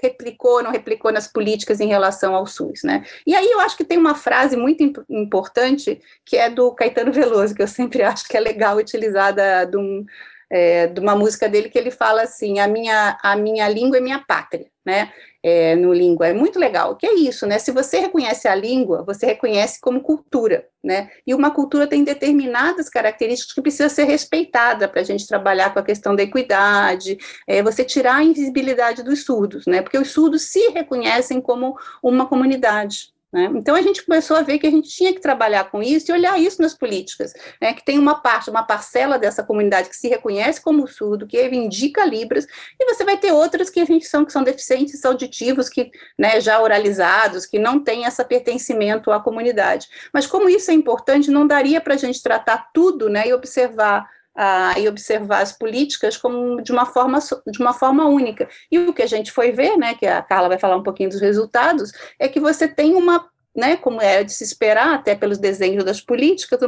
replicou, 0.02 0.62
não 0.62 0.70
replicou 0.70 1.12
nas 1.12 1.28
políticas 1.28 1.80
em 1.80 1.88
relação 1.88 2.36
ao 2.36 2.46
SUS, 2.46 2.84
né? 2.84 3.04
E 3.26 3.34
aí 3.34 3.50
eu 3.50 3.60
acho 3.62 3.76
que 3.76 3.86
tem 3.86 3.98
uma 3.98 4.14
frase 4.16 4.56
muito 4.56 4.84
imp 4.84 4.98
importante 5.10 6.00
que 6.26 6.38
é 6.38 6.50
do 6.50 6.72
Caetano 6.76 7.12
Veloso, 7.12 7.56
que 7.56 7.64
eu 7.64 7.68
sempre 7.68 8.04
acho 8.04 8.28
que 8.28 8.38
é 8.38 8.40
legal 8.40 8.78
utilizada 8.78 9.66
de 9.66 9.78
um 9.78 10.06
é, 10.54 10.86
de 10.86 11.00
uma 11.00 11.16
música 11.16 11.50
dele 11.50 11.68
que 11.68 11.80
ele 11.80 11.90
fala 11.90 12.22
assim, 12.22 12.60
a 12.60 12.68
minha, 12.68 13.18
a 13.24 13.36
minha 13.36 13.68
língua 13.68 13.98
é 13.98 14.00
minha 14.00 14.20
pátria, 14.20 14.68
né, 14.86 15.12
é, 15.42 15.76
no 15.76 15.92
língua, 15.92 16.28
é 16.28 16.34
muito 16.34 16.60
legal, 16.60 16.96
que 16.96 17.08
é 17.08 17.16
isso, 17.16 17.48
né, 17.48 17.58
se 17.58 17.72
você 17.72 18.00
reconhece 18.00 18.48
a 18.48 18.54
língua, 18.54 19.04
você 19.04 19.26
reconhece 19.26 19.82
como 19.82 20.02
cultura, 20.02 20.68
né, 20.84 21.10
e 21.26 21.34
uma 21.34 21.50
cultura 21.50 21.88
tem 21.88 22.04
determinadas 22.04 22.88
características 22.88 23.52
que 23.52 23.64
precisa 23.64 23.90
ser 23.90 24.04
respeitada 24.04 24.88
para 24.88 25.02
a 25.02 25.04
gente 25.04 25.28
trabalhar 25.28 25.74
com 25.74 25.80
a 25.80 25.84
questão 25.84 26.16
da 26.16 26.22
equidade, 26.22 27.18
é, 27.48 27.64
você 27.64 27.84
tirar 27.84 28.18
a 28.18 28.24
invisibilidade 28.24 29.02
dos 29.02 29.26
surdos, 29.26 29.66
né, 29.66 29.82
porque 29.82 29.98
os 29.98 30.12
surdos 30.12 30.44
se 30.44 30.70
reconhecem 30.70 31.42
como 31.42 31.76
uma 32.04 32.28
comunidade, 32.28 33.13
né? 33.34 33.52
Então 33.56 33.76
a 33.76 33.82
gente 33.82 34.06
começou 34.06 34.38
a 34.38 34.44
ver 34.44 34.60
que 34.60 34.68
a 34.68 34.70
gente 34.70 34.88
tinha 34.88 35.12
que 35.12 35.20
trabalhar 35.20 35.72
com 35.72 35.82
isso 35.82 36.12
e 36.12 36.14
olhar 36.14 36.40
isso 36.40 36.62
nas 36.62 36.76
políticas, 36.76 37.34
né? 37.60 37.74
que 37.74 37.84
tem 37.84 37.98
uma 37.98 38.22
parte, 38.22 38.52
uma 38.52 38.62
parcela 38.62 39.18
dessa 39.18 39.44
comunidade 39.44 39.90
que 39.90 39.96
se 39.96 40.08
reconhece 40.08 40.62
como 40.62 40.88
surdo, 40.88 41.26
que 41.26 41.36
reivindica 41.36 42.06
Libras, 42.06 42.46
e 42.80 42.86
você 42.86 43.04
vai 43.04 43.18
ter 43.18 43.32
outras 43.32 43.72
que 43.72 43.80
a 43.80 43.86
gente 43.86 44.06
são 44.06 44.24
que 44.24 44.32
são 44.32 44.44
deficientes 44.44 45.04
auditivos, 45.04 45.68
que 45.68 45.90
né, 46.18 46.40
já 46.40 46.62
oralizados, 46.62 47.48
que 47.48 47.58
não 47.58 47.84
têm 47.84 48.04
esse 48.04 48.24
pertencimento 48.24 49.12
à 49.12 49.20
comunidade. 49.20 49.88
Mas 50.14 50.28
como 50.28 50.48
isso 50.48 50.70
é 50.70 50.74
importante, 50.76 51.32
não 51.32 51.48
daria 51.48 51.82
para 51.82 51.96
a 51.96 51.98
gente 51.98 52.22
tratar 52.22 52.70
tudo 52.72 53.10
né, 53.10 53.28
e 53.28 53.34
observar 53.34 54.08
ah, 54.36 54.74
e 54.78 54.88
observar 54.88 55.42
as 55.42 55.52
políticas 55.52 56.18
como 56.18 56.62
de 56.62 56.72
uma 56.72 56.86
forma 56.86 57.20
de 57.48 57.60
uma 57.60 57.74
forma 57.74 58.06
única. 58.06 58.48
E 58.72 58.80
o 58.80 58.94
que 58.94 59.02
a 59.02 59.08
gente 59.08 59.32
foi 59.32 59.52
ver, 59.52 59.78
né, 59.78 59.94
que 59.94 60.06
a 60.06 60.22
Carla 60.22 60.50
vai 60.50 60.58
falar 60.58 60.76
um 60.76 60.84
pouquinho 60.84 61.10
dos 61.10 61.22
resultados, 61.22 61.92
é 62.20 62.28
que 62.28 62.40
você 62.40 62.68
tem 62.68 62.96
uma 62.96 63.28
né, 63.56 63.78
como 63.78 64.02
é 64.02 64.24
de 64.24 64.34
se 64.34 64.44
esperar, 64.44 64.96
até 64.96 65.14
pelos 65.16 65.38
desenhos 65.38 65.84
das 65.84 66.02
políticas, 66.02 66.60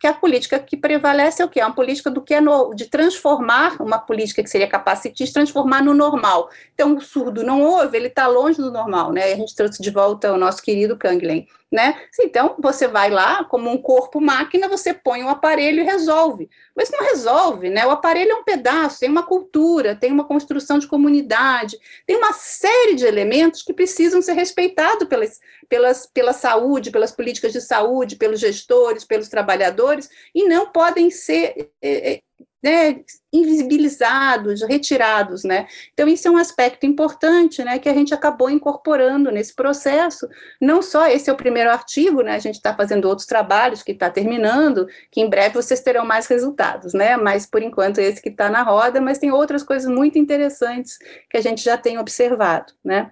que 0.00 0.06
a 0.06 0.12
política 0.12 0.58
que 0.58 0.76
prevalece 0.76 1.40
é 1.40 1.44
o 1.44 1.48
que? 1.48 1.60
É 1.60 1.64
uma 1.64 1.74
política 1.74 2.10
do 2.10 2.20
que 2.20 2.34
é 2.34 2.40
no, 2.40 2.74
de 2.74 2.86
transformar, 2.86 3.80
uma 3.80 3.98
política 3.98 4.42
que 4.42 4.50
seria 4.50 4.66
capacitista, 4.66 5.34
transformar 5.34 5.82
no 5.82 5.94
normal. 5.94 6.50
Então, 6.74 6.96
o 6.96 7.00
surdo 7.00 7.44
não 7.44 7.62
ouve, 7.62 7.96
ele 7.96 8.08
está 8.08 8.26
longe 8.26 8.58
do 8.58 8.72
normal, 8.72 9.12
né? 9.12 9.32
A 9.32 9.36
gente 9.36 9.54
trouxe 9.54 9.80
de 9.80 9.90
volta 9.90 10.32
o 10.32 10.36
nosso 10.36 10.60
querido 10.60 10.96
Kanglen 10.96 11.46
né? 11.74 12.00
Então, 12.20 12.54
você 12.60 12.86
vai 12.86 13.10
lá, 13.10 13.42
como 13.42 13.68
um 13.68 13.76
corpo 13.76 14.20
máquina, 14.20 14.68
você 14.68 14.94
põe 14.94 15.24
um 15.24 15.28
aparelho 15.28 15.80
e 15.80 15.84
resolve. 15.84 16.48
Mas 16.72 16.88
não 16.88 17.00
resolve, 17.00 17.68
né? 17.68 17.84
O 17.84 17.90
aparelho 17.90 18.30
é 18.30 18.34
um 18.36 18.44
pedaço, 18.44 19.00
tem 19.00 19.10
uma 19.10 19.24
cultura, 19.24 19.96
tem 19.96 20.12
uma 20.12 20.22
construção 20.22 20.78
de 20.78 20.86
comunidade, 20.86 21.76
tem 22.06 22.16
uma 22.16 22.32
série 22.32 22.94
de 22.94 23.04
elementos 23.04 23.60
que 23.60 23.74
precisam 23.74 24.22
ser 24.22 24.34
respeitados 24.34 25.08
pelas, 25.08 25.40
pelas, 25.68 26.06
pela 26.06 26.32
saúde, 26.32 26.92
pelas 26.92 27.10
políticas 27.10 27.52
de 27.52 27.60
saúde, 27.60 28.14
pelos 28.14 28.38
gestores, 28.38 29.04
pelos 29.04 29.28
trabalhadores, 29.28 30.08
e 30.32 30.46
não 30.46 30.70
podem 30.70 31.10
ser 31.10 31.72
é, 31.82 32.20
né, 32.64 33.04
invisibilizados, 33.30 34.62
retirados, 34.62 35.44
né? 35.44 35.66
Então 35.92 36.08
isso 36.08 36.26
é 36.26 36.30
um 36.30 36.38
aspecto 36.38 36.86
importante, 36.86 37.62
né, 37.62 37.78
que 37.78 37.90
a 37.90 37.92
gente 37.92 38.14
acabou 38.14 38.48
incorporando 38.48 39.30
nesse 39.30 39.54
processo. 39.54 40.26
Não 40.58 40.80
só 40.80 41.06
esse 41.06 41.28
é 41.28 41.32
o 41.32 41.36
primeiro 41.36 41.70
artigo, 41.70 42.22
né? 42.22 42.34
A 42.34 42.38
gente 42.38 42.54
está 42.54 42.74
fazendo 42.74 43.06
outros 43.06 43.26
trabalhos 43.26 43.82
que 43.82 43.92
está 43.92 44.08
terminando, 44.08 44.86
que 45.12 45.20
em 45.20 45.28
breve 45.28 45.56
vocês 45.56 45.80
terão 45.80 46.06
mais 46.06 46.26
resultados, 46.26 46.94
né? 46.94 47.18
Mas 47.18 47.44
por 47.44 47.62
enquanto 47.62 47.98
esse 47.98 48.22
que 48.22 48.30
está 48.30 48.48
na 48.48 48.62
roda, 48.62 48.98
mas 48.98 49.18
tem 49.18 49.30
outras 49.30 49.62
coisas 49.62 49.90
muito 49.90 50.18
interessantes 50.18 50.96
que 51.28 51.36
a 51.36 51.42
gente 51.42 51.62
já 51.62 51.76
tem 51.76 51.98
observado, 51.98 52.72
né? 52.82 53.10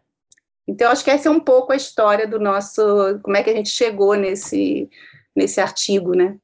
Então 0.67 0.91
acho 0.91 1.05
que 1.05 1.11
essa 1.11 1.29
é 1.29 1.31
um 1.31 1.41
pouco 1.41 1.73
a 1.73 1.77
história 1.77 2.27
do 2.27 2.41
nosso, 2.41 3.21
como 3.23 3.37
é 3.37 3.43
que 3.43 3.51
a 3.51 3.55
gente 3.55 3.69
chegou 3.69 4.15
nesse 4.15 4.89
nesse 5.37 5.61
artigo, 5.61 6.15
né? 6.15 6.39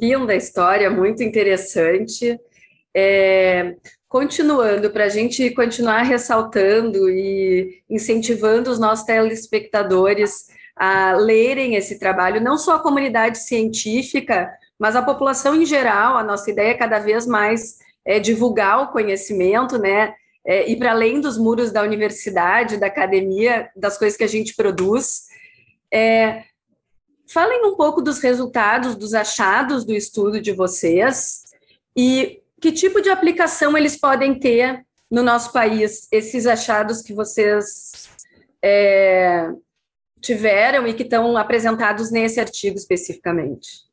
Linda 0.00 0.34
história, 0.34 0.90
muito 0.90 1.22
interessante. 1.22 2.40
É, 2.96 3.76
continuando, 4.08 4.90
para 4.90 5.04
a 5.04 5.08
gente 5.08 5.50
continuar 5.50 6.02
ressaltando 6.02 7.10
e 7.10 7.82
incentivando 7.88 8.70
os 8.70 8.78
nossos 8.80 9.04
telespectadores 9.04 10.46
a 10.74 11.12
lerem 11.12 11.74
esse 11.74 11.98
trabalho, 11.98 12.40
não 12.40 12.56
só 12.56 12.76
a 12.76 12.82
comunidade 12.82 13.38
científica, 13.38 14.50
mas 14.78 14.96
a 14.96 15.02
população 15.02 15.54
em 15.54 15.66
geral. 15.66 16.16
A 16.16 16.24
nossa 16.24 16.50
ideia 16.50 16.70
é 16.70 16.78
cada 16.78 16.98
vez 16.98 17.26
mais 17.26 17.76
é, 18.02 18.18
divulgar 18.18 18.82
o 18.82 18.88
conhecimento, 18.88 19.76
né? 19.76 20.14
É, 20.46 20.70
ir 20.70 20.78
para 20.78 20.92
além 20.92 21.20
dos 21.20 21.36
muros 21.36 21.70
da 21.70 21.82
universidade, 21.82 22.78
da 22.78 22.86
academia, 22.86 23.68
das 23.76 23.98
coisas 23.98 24.16
que 24.16 24.24
a 24.24 24.28
gente 24.28 24.56
produz. 24.56 25.26
É, 25.92 26.44
Falem 27.32 27.64
um 27.64 27.76
pouco 27.76 28.02
dos 28.02 28.18
resultados, 28.18 28.96
dos 28.96 29.14
achados 29.14 29.84
do 29.84 29.92
estudo 29.92 30.40
de 30.40 30.50
vocês 30.52 31.44
e 31.96 32.42
que 32.60 32.72
tipo 32.72 33.00
de 33.00 33.08
aplicação 33.08 33.78
eles 33.78 33.96
podem 33.96 34.36
ter 34.36 34.84
no 35.08 35.22
nosso 35.22 35.52
país, 35.52 36.08
esses 36.10 36.44
achados 36.44 37.02
que 37.02 37.14
vocês 37.14 38.10
é, 38.60 39.48
tiveram 40.20 40.88
e 40.88 40.94
que 40.94 41.04
estão 41.04 41.36
apresentados 41.36 42.10
nesse 42.10 42.40
artigo 42.40 42.76
especificamente. 42.76 43.88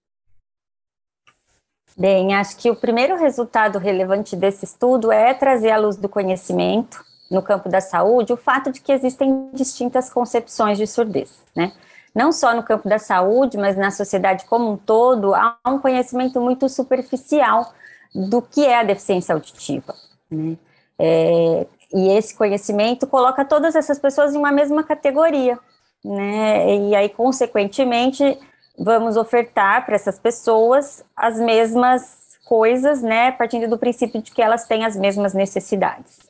Bem, 1.96 2.34
acho 2.34 2.58
que 2.58 2.72
o 2.72 2.76
primeiro 2.76 3.18
resultado 3.18 3.78
relevante 3.78 4.36
desse 4.36 4.66
estudo 4.66 5.12
é 5.12 5.34
trazer 5.36 5.70
à 5.70 5.78
luz 5.78 5.96
do 5.96 6.10
conhecimento 6.10 7.06
no 7.30 7.44
campo 7.44 7.70
da 7.70 7.82
saúde 7.82 8.34
o 8.34 8.38
fato 8.38 8.72
de 8.72 8.82
que 8.82 8.92
existem 8.92 9.52
distintas 9.54 10.10
concepções 10.10 10.78
de 10.80 10.88
surdez, 10.88 11.44
né? 11.56 11.72
Não 12.14 12.32
só 12.32 12.54
no 12.56 12.64
campo 12.64 12.88
da 12.90 13.00
saúde, 13.00 13.58
mas 13.58 13.78
na 13.78 13.92
sociedade 13.92 14.46
como 14.46 14.72
um 14.72 14.78
todo, 14.78 15.34
há 15.36 15.58
um 15.68 15.80
conhecimento 15.80 16.42
muito 16.42 16.68
superficial 16.68 17.74
do 18.14 18.42
que 18.42 18.66
é 18.66 18.80
a 18.80 18.84
deficiência 18.84 19.34
auditiva. 19.34 19.94
Né? 20.30 20.58
É, 21.00 21.68
e 21.94 22.10
esse 22.10 22.36
conhecimento 22.36 23.08
coloca 23.08 23.46
todas 23.46 23.76
essas 23.76 24.00
pessoas 24.00 24.34
em 24.34 24.38
uma 24.38 24.52
mesma 24.52 24.84
categoria, 24.84 25.58
né? 26.04 26.76
E 26.76 26.96
aí, 26.96 27.10
consequentemente, 27.10 28.38
vamos 28.78 29.16
ofertar 29.16 29.86
para 29.86 29.96
essas 29.96 30.20
pessoas 30.20 31.04
as 31.16 31.40
mesmas 31.40 32.38
coisas, 32.46 33.02
né? 33.02 33.32
Partindo 33.32 33.70
do 33.70 33.78
princípio 33.78 34.22
de 34.22 34.32
que 34.32 34.42
elas 34.42 34.66
têm 34.66 34.86
as 34.86 34.96
mesmas 34.98 35.34
necessidades. 35.34 36.27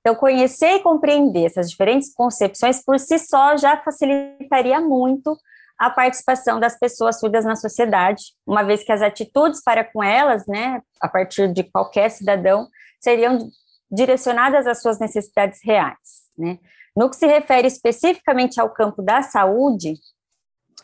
Então, 0.00 0.14
conhecer 0.14 0.76
e 0.76 0.82
compreender 0.82 1.46
essas 1.46 1.70
diferentes 1.70 2.12
concepções 2.14 2.82
por 2.82 2.98
si 2.98 3.18
só 3.18 3.56
já 3.56 3.76
facilitaria 3.76 4.80
muito 4.80 5.36
a 5.78 5.88
participação 5.88 6.60
das 6.60 6.78
pessoas 6.78 7.18
surdas 7.18 7.44
na 7.44 7.56
sociedade, 7.56 8.22
uma 8.46 8.62
vez 8.62 8.82
que 8.82 8.92
as 8.92 9.00
atitudes 9.00 9.62
para 9.62 9.82
com 9.82 10.02
elas, 10.02 10.46
né, 10.46 10.82
a 11.00 11.08
partir 11.08 11.52
de 11.52 11.64
qualquer 11.64 12.10
cidadão, 12.10 12.68
seriam 13.00 13.50
direcionadas 13.90 14.66
às 14.66 14.82
suas 14.82 14.98
necessidades 14.98 15.60
reais. 15.64 16.28
Né. 16.36 16.58
No 16.94 17.08
que 17.08 17.16
se 17.16 17.26
refere 17.26 17.66
especificamente 17.66 18.60
ao 18.60 18.70
campo 18.70 19.00
da 19.02 19.22
saúde 19.22 19.94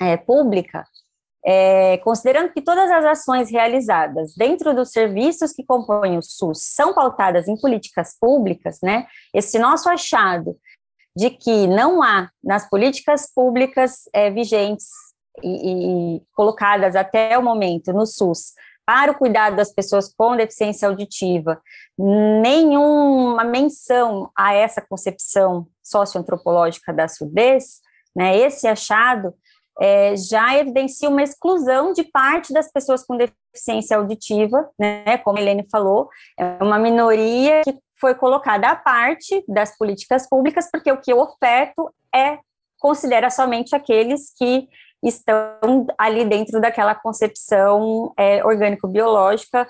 é, 0.01 0.17
pública, 0.17 0.85
é, 1.47 1.99
considerando 1.99 2.53
que 2.53 2.61
todas 2.61 2.91
as 2.91 3.05
ações 3.05 3.50
realizadas 3.50 4.35
dentro 4.35 4.75
dos 4.75 4.91
serviços 4.91 5.53
que 5.53 5.65
compõem 5.65 6.19
o 6.19 6.23
SUS 6.23 6.75
são 6.75 6.93
pautadas 6.93 7.47
em 7.47 7.57
políticas 7.57 8.17
públicas, 8.21 8.79
né, 8.83 9.07
esse 9.33 9.57
nosso 9.57 9.88
achado 9.88 10.57
de 11.17 11.31
que 11.31 11.69
não 11.69 12.03
há 12.03 12.29
nas 12.43 12.69
políticas 12.69 13.33
públicas 13.33 14.03
é, 14.12 14.29
vigentes 14.29 14.88
e, 15.43 16.17
e 16.17 16.23
colocadas 16.35 16.97
até 16.97 17.38
o 17.38 17.43
momento 17.43 17.93
no 17.93 18.07
SUS 18.07 18.53
para 18.85 19.12
o 19.12 19.17
cuidado 19.17 19.57
das 19.57 19.73
pessoas 19.73 20.12
com 20.12 20.37
deficiência 20.37 20.88
auditiva, 20.88 21.61
nenhuma 21.97 23.45
menção 23.45 24.31
a 24.37 24.53
essa 24.53 24.81
concepção 24.81 25.67
socioantropológica 25.83 26.93
da 26.93 27.07
surdez, 27.07 27.81
né, 28.15 28.37
esse 28.37 28.67
achado 28.67 29.33
é, 29.80 30.16
já 30.16 30.56
evidencia 30.56 31.09
uma 31.09 31.23
exclusão 31.23 31.92
de 31.92 32.04
parte 32.04 32.52
das 32.52 32.71
pessoas 32.71 33.04
com 33.04 33.16
deficiência 33.16 33.97
auditiva, 33.97 34.68
né, 34.78 35.18
como 35.18 35.38
a 35.38 35.40
Helene 35.40 35.66
falou, 35.71 36.09
é 36.38 36.62
uma 36.62 36.78
minoria 36.78 37.62
que 37.62 37.75
foi 38.00 38.14
colocada 38.14 38.68
à 38.68 38.76
parte 38.76 39.45
das 39.49 39.76
políticas 39.76 40.28
públicas, 40.28 40.68
porque 40.71 40.90
o 40.92 41.00
que 41.00 41.12
eu 41.12 41.18
oferto 41.18 41.90
é 42.14 42.38
considera 42.78 43.30
somente 43.30 43.75
aqueles 43.75 44.33
que 44.37 44.68
estão 45.02 45.87
ali 45.97 46.25
dentro 46.25 46.61
daquela 46.61 46.95
concepção 46.95 48.12
é, 48.16 48.45
orgânico-biológica, 48.45 49.68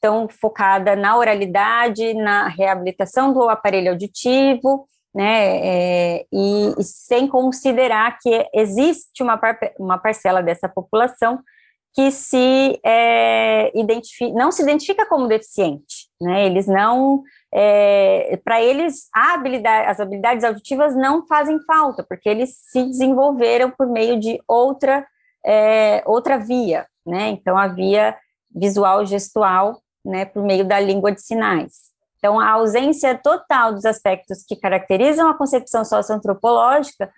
tão 0.00 0.28
focada 0.28 0.94
na 0.94 1.16
oralidade, 1.16 2.14
na 2.14 2.48
reabilitação 2.48 3.32
do 3.32 3.48
aparelho 3.48 3.90
auditivo, 3.90 4.86
né, 5.16 5.56
é, 5.66 6.26
e, 6.30 6.74
e, 6.78 6.84
sem 6.84 7.26
considerar 7.26 8.18
que 8.20 8.46
existe 8.52 9.22
uma, 9.22 9.38
par, 9.38 9.58
uma 9.78 9.96
parcela 9.96 10.42
dessa 10.42 10.68
população 10.68 11.40
que 11.94 12.10
se 12.10 12.78
é, 12.84 13.72
identifica, 13.74 14.34
não 14.34 14.52
se 14.52 14.62
identifica 14.62 15.06
como 15.06 15.26
deficiente, 15.26 16.10
né, 16.20 16.44
eles 16.44 16.66
não, 16.66 17.22
é, 17.50 18.38
para 18.44 18.60
eles, 18.60 19.08
habilidade, 19.10 19.88
as 19.88 20.00
habilidades 20.00 20.44
auditivas 20.44 20.94
não 20.94 21.26
fazem 21.26 21.58
falta, 21.64 22.04
porque 22.06 22.28
eles 22.28 22.54
se 22.70 22.82
desenvolveram 22.82 23.70
por 23.70 23.86
meio 23.86 24.20
de 24.20 24.38
outra, 24.46 25.02
é, 25.46 26.02
outra 26.04 26.36
via, 26.36 26.86
né, 27.06 27.28
então 27.28 27.56
a 27.56 27.68
via 27.68 28.14
visual 28.54 29.06
gestual, 29.06 29.80
né, 30.04 30.26
por 30.26 30.42
meio 30.42 30.66
da 30.66 30.78
língua 30.78 31.10
de 31.10 31.22
sinais. 31.22 31.95
Então, 32.18 32.40
a 32.40 32.50
ausência 32.50 33.14
total 33.16 33.72
dos 33.72 33.84
aspectos 33.84 34.44
que 34.46 34.56
caracterizam 34.56 35.28
a 35.28 35.36
concepção 35.36 35.84
socioantropológica 35.84 37.10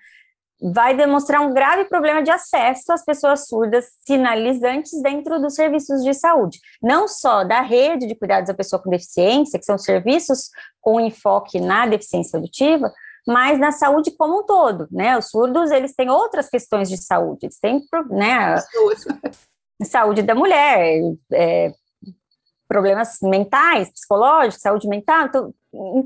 vai 0.61 0.97
demonstrar 0.97 1.41
um 1.41 1.55
grave 1.55 1.85
problema 1.85 2.23
de 2.23 2.31
acesso 2.31 2.93
às 2.93 3.05
pessoas 3.05 3.47
surdas 3.47 3.87
sinalizantes 4.05 5.01
dentro 5.01 5.41
dos 5.41 5.55
serviços 5.55 6.03
de 6.03 6.13
saúde, 6.13 6.59
não 6.83 7.07
só 7.07 7.45
da 7.45 7.61
rede 7.61 8.07
de 8.07 8.15
cuidados 8.17 8.49
da 8.49 8.55
pessoa 8.55 8.83
com 8.83 8.91
deficiência, 8.91 9.59
que 9.59 9.65
são 9.65 9.79
serviços 9.79 10.51
com 10.81 11.01
enfoque 11.01 11.61
na 11.61 11.87
deficiência 11.87 12.37
auditiva, 12.37 12.93
mas 13.27 13.59
na 13.59 13.71
saúde 13.71 14.11
como 14.11 14.41
um 14.41 14.47
todo, 14.47 14.89
né? 14.91 15.17
Os 15.17 15.29
surdos, 15.29 15.71
eles 15.71 15.95
têm 15.95 16.11
outras 16.11 16.49
questões 16.49 16.89
de 16.89 16.97
saúde, 16.97 17.41
eles 17.45 17.59
têm, 17.61 17.81
né, 18.11 18.57
saúde 19.85 20.23
da 20.23 20.35
mulher, 20.35 21.01
é, 21.33 21.73
problemas 22.69 23.19
mentais, 23.23 23.91
psicológicos, 23.91 24.61
saúde 24.61 24.87
mental, 24.87 25.27
então, 25.27 25.55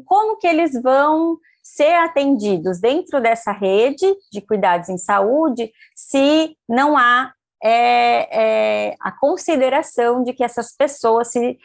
como 0.06 0.36
que 0.36 0.46
eles 0.46 0.80
vão 0.80 1.36
ser 1.62 1.94
atendidos 1.94 2.80
dentro 2.80 3.20
dessa 3.20 3.52
rede 3.52 4.06
de 4.32 4.40
cuidados 4.40 4.88
em 4.88 4.98
saúde 4.98 5.72
se 5.94 6.56
não 6.68 6.96
há 6.96 7.32
é, 7.62 8.88
é, 8.90 8.96
a 9.00 9.12
consideração 9.12 10.24
de 10.24 10.32
que 10.32 10.42
essas 10.42 10.74
pessoas 10.74 11.28
se 11.28 11.58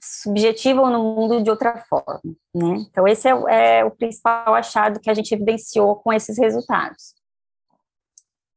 subjetivam 0.00 0.90
no 0.90 1.14
mundo 1.14 1.42
de 1.42 1.50
outra 1.50 1.76
forma, 1.88 2.20
né? 2.54 2.76
Então, 2.90 3.06
esse 3.06 3.28
é, 3.28 3.78
é 3.78 3.84
o 3.84 3.90
principal 3.90 4.54
achado 4.54 4.98
que 4.98 5.10
a 5.10 5.14
gente 5.14 5.32
evidenciou 5.32 5.96
com 5.96 6.12
esses 6.12 6.38
resultados. 6.38 7.14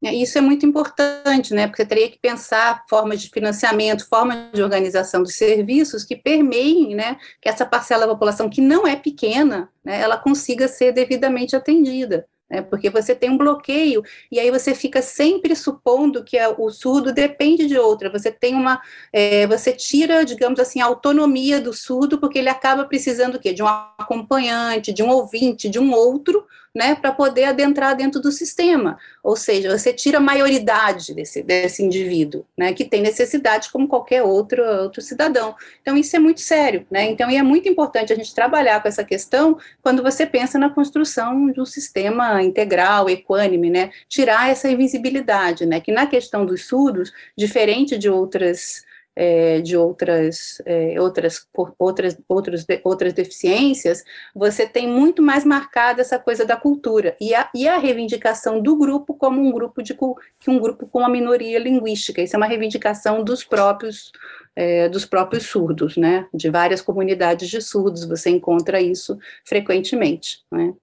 É, 0.03 0.13
isso 0.13 0.37
é 0.37 0.41
muito 0.41 0.65
importante, 0.65 1.53
né? 1.53 1.67
Porque 1.67 1.85
teria 1.85 2.09
que 2.09 2.17
pensar 2.17 2.85
formas 2.89 3.21
de 3.21 3.29
financiamento, 3.29 4.07
formas 4.07 4.51
de 4.53 4.63
organização 4.63 5.21
dos 5.21 5.35
serviços 5.35 6.05
que 6.05 6.15
permeiem, 6.15 6.95
né, 6.95 7.17
que 7.41 7.49
essa 7.49 7.65
parcela 7.65 8.07
da 8.07 8.13
população 8.13 8.49
que 8.49 8.61
não 8.61 8.87
é 8.87 8.95
pequena, 8.95 9.69
né, 9.83 9.99
ela 9.99 10.17
consiga 10.17 10.69
ser 10.69 10.93
devidamente 10.93 11.55
atendida 11.55 12.25
né, 12.49 12.61
porque 12.61 12.89
você 12.89 13.13
tem 13.13 13.29
um 13.29 13.37
bloqueio, 13.37 14.01
e 14.31 14.39
aí 14.39 14.49
você 14.49 14.73
fica 14.73 15.01
sempre 15.01 15.55
supondo 15.55 16.23
que 16.23 16.37
a, 16.37 16.49
o 16.49 16.69
surdo 16.71 17.13
depende 17.13 17.67
de 17.67 17.77
outra, 17.77 18.09
você 18.09 18.31
tem 18.31 18.55
uma, 18.55 18.81
é, 19.13 19.45
você 19.45 19.71
tira, 19.71 20.25
digamos 20.25 20.59
assim, 20.59 20.81
a 20.81 20.85
autonomia 20.85 21.61
do 21.61 21.73
surdo, 21.73 22.19
porque 22.19 22.39
ele 22.39 22.49
acaba 22.49 22.85
precisando 22.85 23.35
o 23.35 23.39
quê? 23.39 23.53
De 23.53 23.61
um 23.61 23.67
acompanhante, 23.67 24.91
de 24.91 25.03
um 25.03 25.09
ouvinte, 25.09 25.69
de 25.69 25.79
um 25.79 25.93
outro, 25.93 26.45
né, 26.75 26.95
para 26.95 27.11
poder 27.11 27.45
adentrar 27.45 27.95
dentro 27.95 28.21
do 28.21 28.31
sistema, 28.31 28.97
ou 29.23 29.35
seja, 29.35 29.77
você 29.77 29.91
tira 29.91 30.17
a 30.17 30.21
maioridade 30.21 31.13
desse, 31.13 31.41
desse 31.41 31.83
indivíduo, 31.83 32.45
né, 32.57 32.73
que 32.73 32.85
tem 32.85 33.01
necessidade 33.01 33.71
como 33.71 33.87
qualquer 33.87 34.23
outro, 34.23 34.63
outro 34.81 35.01
cidadão, 35.01 35.55
então 35.81 35.97
isso 35.97 36.15
é 36.15 36.19
muito 36.19 36.41
sério, 36.41 36.85
né, 36.89 37.05
então 37.05 37.29
é 37.29 37.41
muito 37.41 37.67
importante 37.67 38.13
a 38.13 38.15
gente 38.15 38.33
trabalhar 38.33 38.81
com 38.81 38.87
essa 38.87 39.03
questão 39.03 39.57
quando 39.81 40.03
você 40.03 40.25
pensa 40.25 40.59
na 40.59 40.69
construção 40.69 41.51
de 41.51 41.59
um 41.59 41.65
sistema 41.65 42.41
integral, 42.43 43.09
equânime, 43.09 43.69
né? 43.69 43.91
Tirar 44.07 44.49
essa 44.49 44.69
invisibilidade, 44.69 45.65
né? 45.65 45.79
Que 45.79 45.91
na 45.91 46.05
questão 46.05 46.45
dos 46.45 46.65
surdos, 46.65 47.11
diferente 47.35 47.97
de 47.97 48.09
outras 48.09 48.83
é, 49.21 49.59
de 49.59 49.75
outras, 49.75 50.61
é, 50.65 50.95
outras, 50.97 51.45
outras, 51.77 52.17
outros, 52.25 52.65
outras 52.85 53.11
deficiências, 53.11 54.01
você 54.33 54.65
tem 54.65 54.87
muito 54.87 55.21
mais 55.21 55.43
marcada 55.43 55.99
essa 55.99 56.17
coisa 56.17 56.45
da 56.45 56.55
cultura 56.55 57.17
e 57.19 57.35
a, 57.35 57.49
e 57.53 57.67
a 57.67 57.77
reivindicação 57.77 58.61
do 58.61 58.77
grupo 58.77 59.13
como 59.13 59.41
um 59.41 59.51
grupo 59.51 59.83
de 59.83 59.93
que 59.93 60.49
um 60.49 60.57
grupo 60.57 60.87
com 60.87 60.99
uma 60.99 61.09
minoria 61.09 61.59
linguística. 61.59 62.21
Isso 62.21 62.33
é 62.33 62.37
uma 62.37 62.45
reivindicação 62.45 63.21
dos 63.21 63.43
próprios 63.43 64.13
é, 64.55 64.87
dos 64.87 65.05
próprios 65.05 65.47
surdos, 65.47 65.97
né? 65.97 66.25
De 66.33 66.49
várias 66.49 66.81
comunidades 66.81 67.49
de 67.49 67.61
surdos 67.61 68.05
você 68.05 68.29
encontra 68.29 68.79
isso 68.79 69.19
frequentemente, 69.43 70.45
né? 70.49 70.73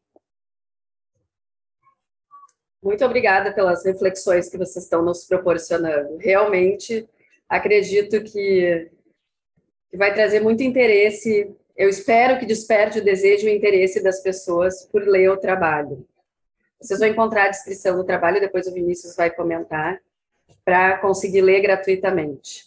Muito 2.82 3.02
obrigada 3.02 3.50
pelas 3.52 3.82
reflexões 3.84 4.50
que 4.50 4.58
vocês 4.58 4.84
estão 4.84 5.02
nos 5.02 5.24
proporcionando. 5.24 6.18
Realmente 6.18 7.08
acredito 7.48 8.22
que, 8.22 8.90
que 9.90 9.96
vai 9.96 10.12
trazer 10.14 10.40
muito 10.40 10.62
interesse. 10.62 11.50
Eu 11.76 11.88
espero 11.88 12.38
que 12.38 12.46
desperte 12.46 12.98
o 12.98 13.04
desejo 13.04 13.46
e 13.46 13.50
o 13.50 13.54
interesse 13.54 14.02
das 14.02 14.22
pessoas 14.22 14.86
por 14.86 15.06
ler 15.06 15.30
o 15.30 15.36
trabalho. 15.36 16.06
Vocês 16.80 17.00
vão 17.00 17.08
encontrar 17.08 17.46
a 17.46 17.50
descrição 17.50 17.96
do 17.96 18.04
trabalho, 18.04 18.40
depois 18.40 18.66
o 18.66 18.72
Vinícius 18.72 19.16
vai 19.16 19.30
comentar, 19.30 19.98
para 20.64 20.98
conseguir 20.98 21.40
ler 21.40 21.60
gratuitamente. 21.60 22.66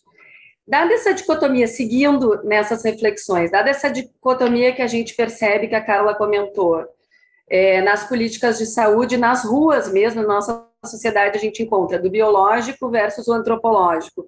Dada 0.67 0.93
essa 0.93 1.13
dicotomia, 1.13 1.67
seguindo 1.67 2.43
nessas 2.43 2.83
reflexões, 2.83 3.49
dada 3.49 3.69
essa 3.69 3.89
dicotomia 3.89 4.73
que 4.73 4.81
a 4.81 4.87
gente 4.87 5.15
percebe 5.15 5.67
que 5.67 5.75
a 5.75 5.83
Carla 5.83 6.15
comentou, 6.15 6.87
é, 7.49 7.81
nas 7.81 8.07
políticas 8.07 8.59
de 8.59 8.67
saúde, 8.67 9.17
nas 9.17 9.43
ruas 9.43 9.91
mesmo, 9.91 10.21
na 10.21 10.27
nossa 10.27 10.67
sociedade 10.85 11.37
a 11.37 11.41
gente 11.41 11.63
encontra 11.63 11.97
do 11.97 12.09
biológico 12.09 12.89
versus 12.89 13.27
o 13.27 13.33
antropológico. 13.33 14.27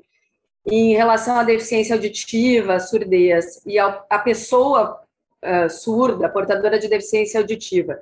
Em 0.65 0.93
relação 0.93 1.35
à 1.37 1.43
deficiência 1.43 1.95
auditiva, 1.95 2.79
surdez 2.79 3.61
e 3.65 3.79
a, 3.79 4.03
a 4.09 4.19
pessoa 4.19 5.01
uh, 5.43 5.69
surda, 5.69 6.29
portadora 6.29 6.77
de 6.77 6.87
deficiência 6.87 7.39
auditiva, 7.39 8.01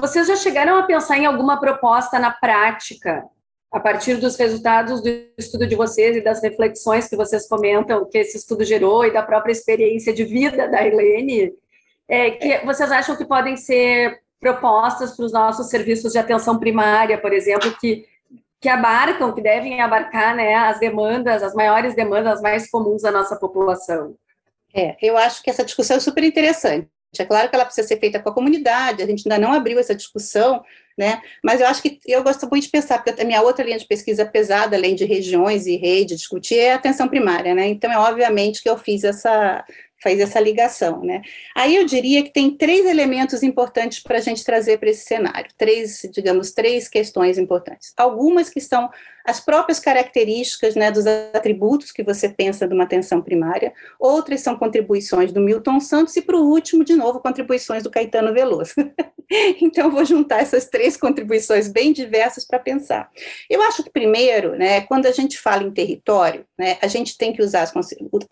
vocês 0.00 0.28
já 0.28 0.36
chegaram 0.36 0.76
a 0.76 0.84
pensar 0.84 1.18
em 1.18 1.26
alguma 1.26 1.58
proposta 1.58 2.18
na 2.18 2.30
prática, 2.30 3.24
a 3.70 3.80
partir 3.80 4.14
dos 4.16 4.36
resultados 4.36 5.02
do 5.02 5.08
estudo 5.36 5.66
de 5.66 5.74
vocês 5.74 6.16
e 6.16 6.20
das 6.22 6.40
reflexões 6.40 7.08
que 7.08 7.16
vocês 7.16 7.48
comentam 7.48 8.08
que 8.08 8.16
esse 8.16 8.36
estudo 8.36 8.64
gerou 8.64 9.04
e 9.04 9.12
da 9.12 9.22
própria 9.22 9.52
experiência 9.52 10.12
de 10.12 10.24
vida 10.24 10.68
da 10.68 10.86
Helene, 10.86 11.52
é, 12.08 12.30
que 12.30 12.64
vocês 12.64 12.90
acham 12.90 13.16
que 13.16 13.24
podem 13.24 13.56
ser 13.56 14.20
propostas 14.40 15.16
para 15.16 15.26
os 15.26 15.32
nossos 15.32 15.68
serviços 15.68 16.12
de 16.12 16.18
atenção 16.18 16.58
primária, 16.58 17.18
por 17.18 17.32
exemplo, 17.32 17.76
que, 17.80 18.06
que 18.60 18.68
abarcam, 18.68 19.32
que 19.32 19.40
devem 19.40 19.80
abarcar 19.80 20.34
né, 20.34 20.54
as 20.54 20.80
demandas, 20.80 21.42
as 21.42 21.54
maiores 21.54 21.94
demandas 21.94 22.40
mais 22.40 22.70
comuns 22.70 23.02
da 23.02 23.10
nossa 23.10 23.36
população? 23.36 24.16
É, 24.74 24.96
eu 25.00 25.16
acho 25.16 25.42
que 25.42 25.50
essa 25.50 25.64
discussão 25.64 25.96
é 25.96 26.00
super 26.00 26.24
interessante. 26.24 26.88
É 27.18 27.24
claro 27.24 27.48
que 27.48 27.54
ela 27.54 27.64
precisa 27.64 27.88
ser 27.88 27.98
feita 27.98 28.20
com 28.20 28.28
a 28.28 28.34
comunidade, 28.34 29.02
a 29.02 29.06
gente 29.06 29.22
ainda 29.26 29.44
não 29.44 29.54
abriu 29.54 29.78
essa 29.78 29.94
discussão, 29.94 30.62
né? 30.96 31.22
Mas 31.42 31.60
eu 31.60 31.66
acho 31.66 31.80
que 31.80 31.98
eu 32.06 32.22
gosto 32.22 32.46
muito 32.50 32.64
de 32.64 32.70
pensar, 32.70 33.02
porque 33.02 33.22
a 33.22 33.24
minha 33.24 33.40
outra 33.40 33.64
linha 33.64 33.78
de 33.78 33.86
pesquisa 33.86 34.26
pesada, 34.26 34.76
além 34.76 34.94
de 34.94 35.06
regiões 35.06 35.66
e 35.66 35.76
rede, 35.76 36.16
discutir, 36.16 36.58
é 36.58 36.72
a 36.72 36.76
atenção 36.76 37.08
primária, 37.08 37.54
né? 37.54 37.66
Então, 37.68 37.90
é 37.90 37.98
obviamente 37.98 38.62
que 38.62 38.68
eu 38.68 38.76
fiz 38.76 39.04
essa, 39.04 39.64
faz 40.02 40.20
essa 40.20 40.40
ligação, 40.40 41.02
né? 41.02 41.22
Aí 41.54 41.74
eu 41.76 41.84
diria 41.84 42.22
que 42.22 42.32
tem 42.32 42.50
três 42.50 42.86
elementos 42.86 43.42
importantes 43.42 44.00
para 44.00 44.18
a 44.18 44.20
gente 44.20 44.44
trazer 44.44 44.78
para 44.78 44.90
esse 44.90 45.04
cenário, 45.04 45.50
três, 45.56 46.08
digamos, 46.12 46.52
três 46.52 46.88
questões 46.88 47.38
importantes. 47.38 47.92
Algumas 47.96 48.48
que 48.48 48.60
são 48.60 48.88
as 49.28 49.40
próprias 49.40 49.78
características 49.78 50.74
né, 50.74 50.90
dos 50.90 51.06
atributos 51.06 51.92
que 51.92 52.02
você 52.02 52.30
pensa 52.30 52.66
de 52.66 52.72
uma 52.72 52.84
atenção 52.84 53.20
primária, 53.20 53.74
outras 54.00 54.40
são 54.40 54.56
contribuições 54.56 55.30
do 55.30 55.38
Milton 55.38 55.80
Santos, 55.80 56.16
e 56.16 56.22
para 56.22 56.34
o 56.34 56.48
último, 56.48 56.82
de 56.82 56.94
novo, 56.94 57.20
contribuições 57.20 57.82
do 57.82 57.90
Caetano 57.90 58.32
Veloso. 58.32 58.72
então, 59.60 59.90
vou 59.90 60.02
juntar 60.02 60.40
essas 60.40 60.64
três 60.64 60.96
contribuições 60.96 61.68
bem 61.68 61.92
diversas 61.92 62.46
para 62.46 62.58
pensar. 62.58 63.10
Eu 63.50 63.60
acho 63.60 63.82
que, 63.84 63.90
primeiro, 63.90 64.56
né, 64.56 64.80
quando 64.80 65.04
a 65.04 65.12
gente 65.12 65.38
fala 65.38 65.62
em 65.62 65.70
território, 65.70 66.46
né, 66.58 66.78
a 66.80 66.86
gente 66.86 67.18
tem 67.18 67.30
que 67.30 67.42
usar, 67.42 67.64
as, 67.64 67.72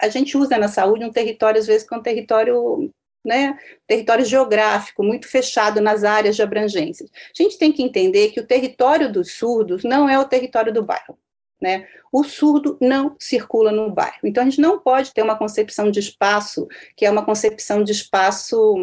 a 0.01 0.09
gente 0.09 0.39
usa 0.39 0.57
na 0.57 0.69
saúde 0.69 1.05
um 1.05 1.13
território, 1.13 1.61
às 1.61 1.67
vezes, 1.67 1.87
que 1.87 1.95
é 1.95 1.99
um 1.99 2.03
território 2.03 2.91
né, 3.27 3.59
território 3.89 4.25
geográfico 4.25 5.03
muito 5.03 5.29
fechado 5.29 5.81
nas 5.81 6.05
áreas 6.05 6.37
de 6.37 6.43
abrangência. 6.43 7.05
A 7.07 7.43
gente 7.43 7.59
tem 7.59 7.73
que 7.73 7.83
entender 7.83 8.29
que 8.29 8.39
o 8.39 8.47
território 8.47 9.13
dos 9.13 9.33
surdos 9.33 9.83
não 9.83 10.09
é 10.09 10.17
o 10.17 10.25
território 10.25 10.73
do 10.73 10.85
bairro. 10.85 11.19
Né? 11.61 11.89
O 12.13 12.23
surdo 12.23 12.79
não 12.81 13.17
circula 13.19 13.73
no 13.73 13.91
bairro. 13.91 14.21
Então, 14.23 14.43
a 14.43 14.47
gente 14.47 14.61
não 14.61 14.79
pode 14.79 15.13
ter 15.13 15.23
uma 15.23 15.37
concepção 15.37 15.91
de 15.91 15.99
espaço 15.99 16.69
que 16.95 17.05
é 17.05 17.11
uma 17.11 17.25
concepção 17.25 17.83
de 17.83 17.93
espaço 17.93 18.75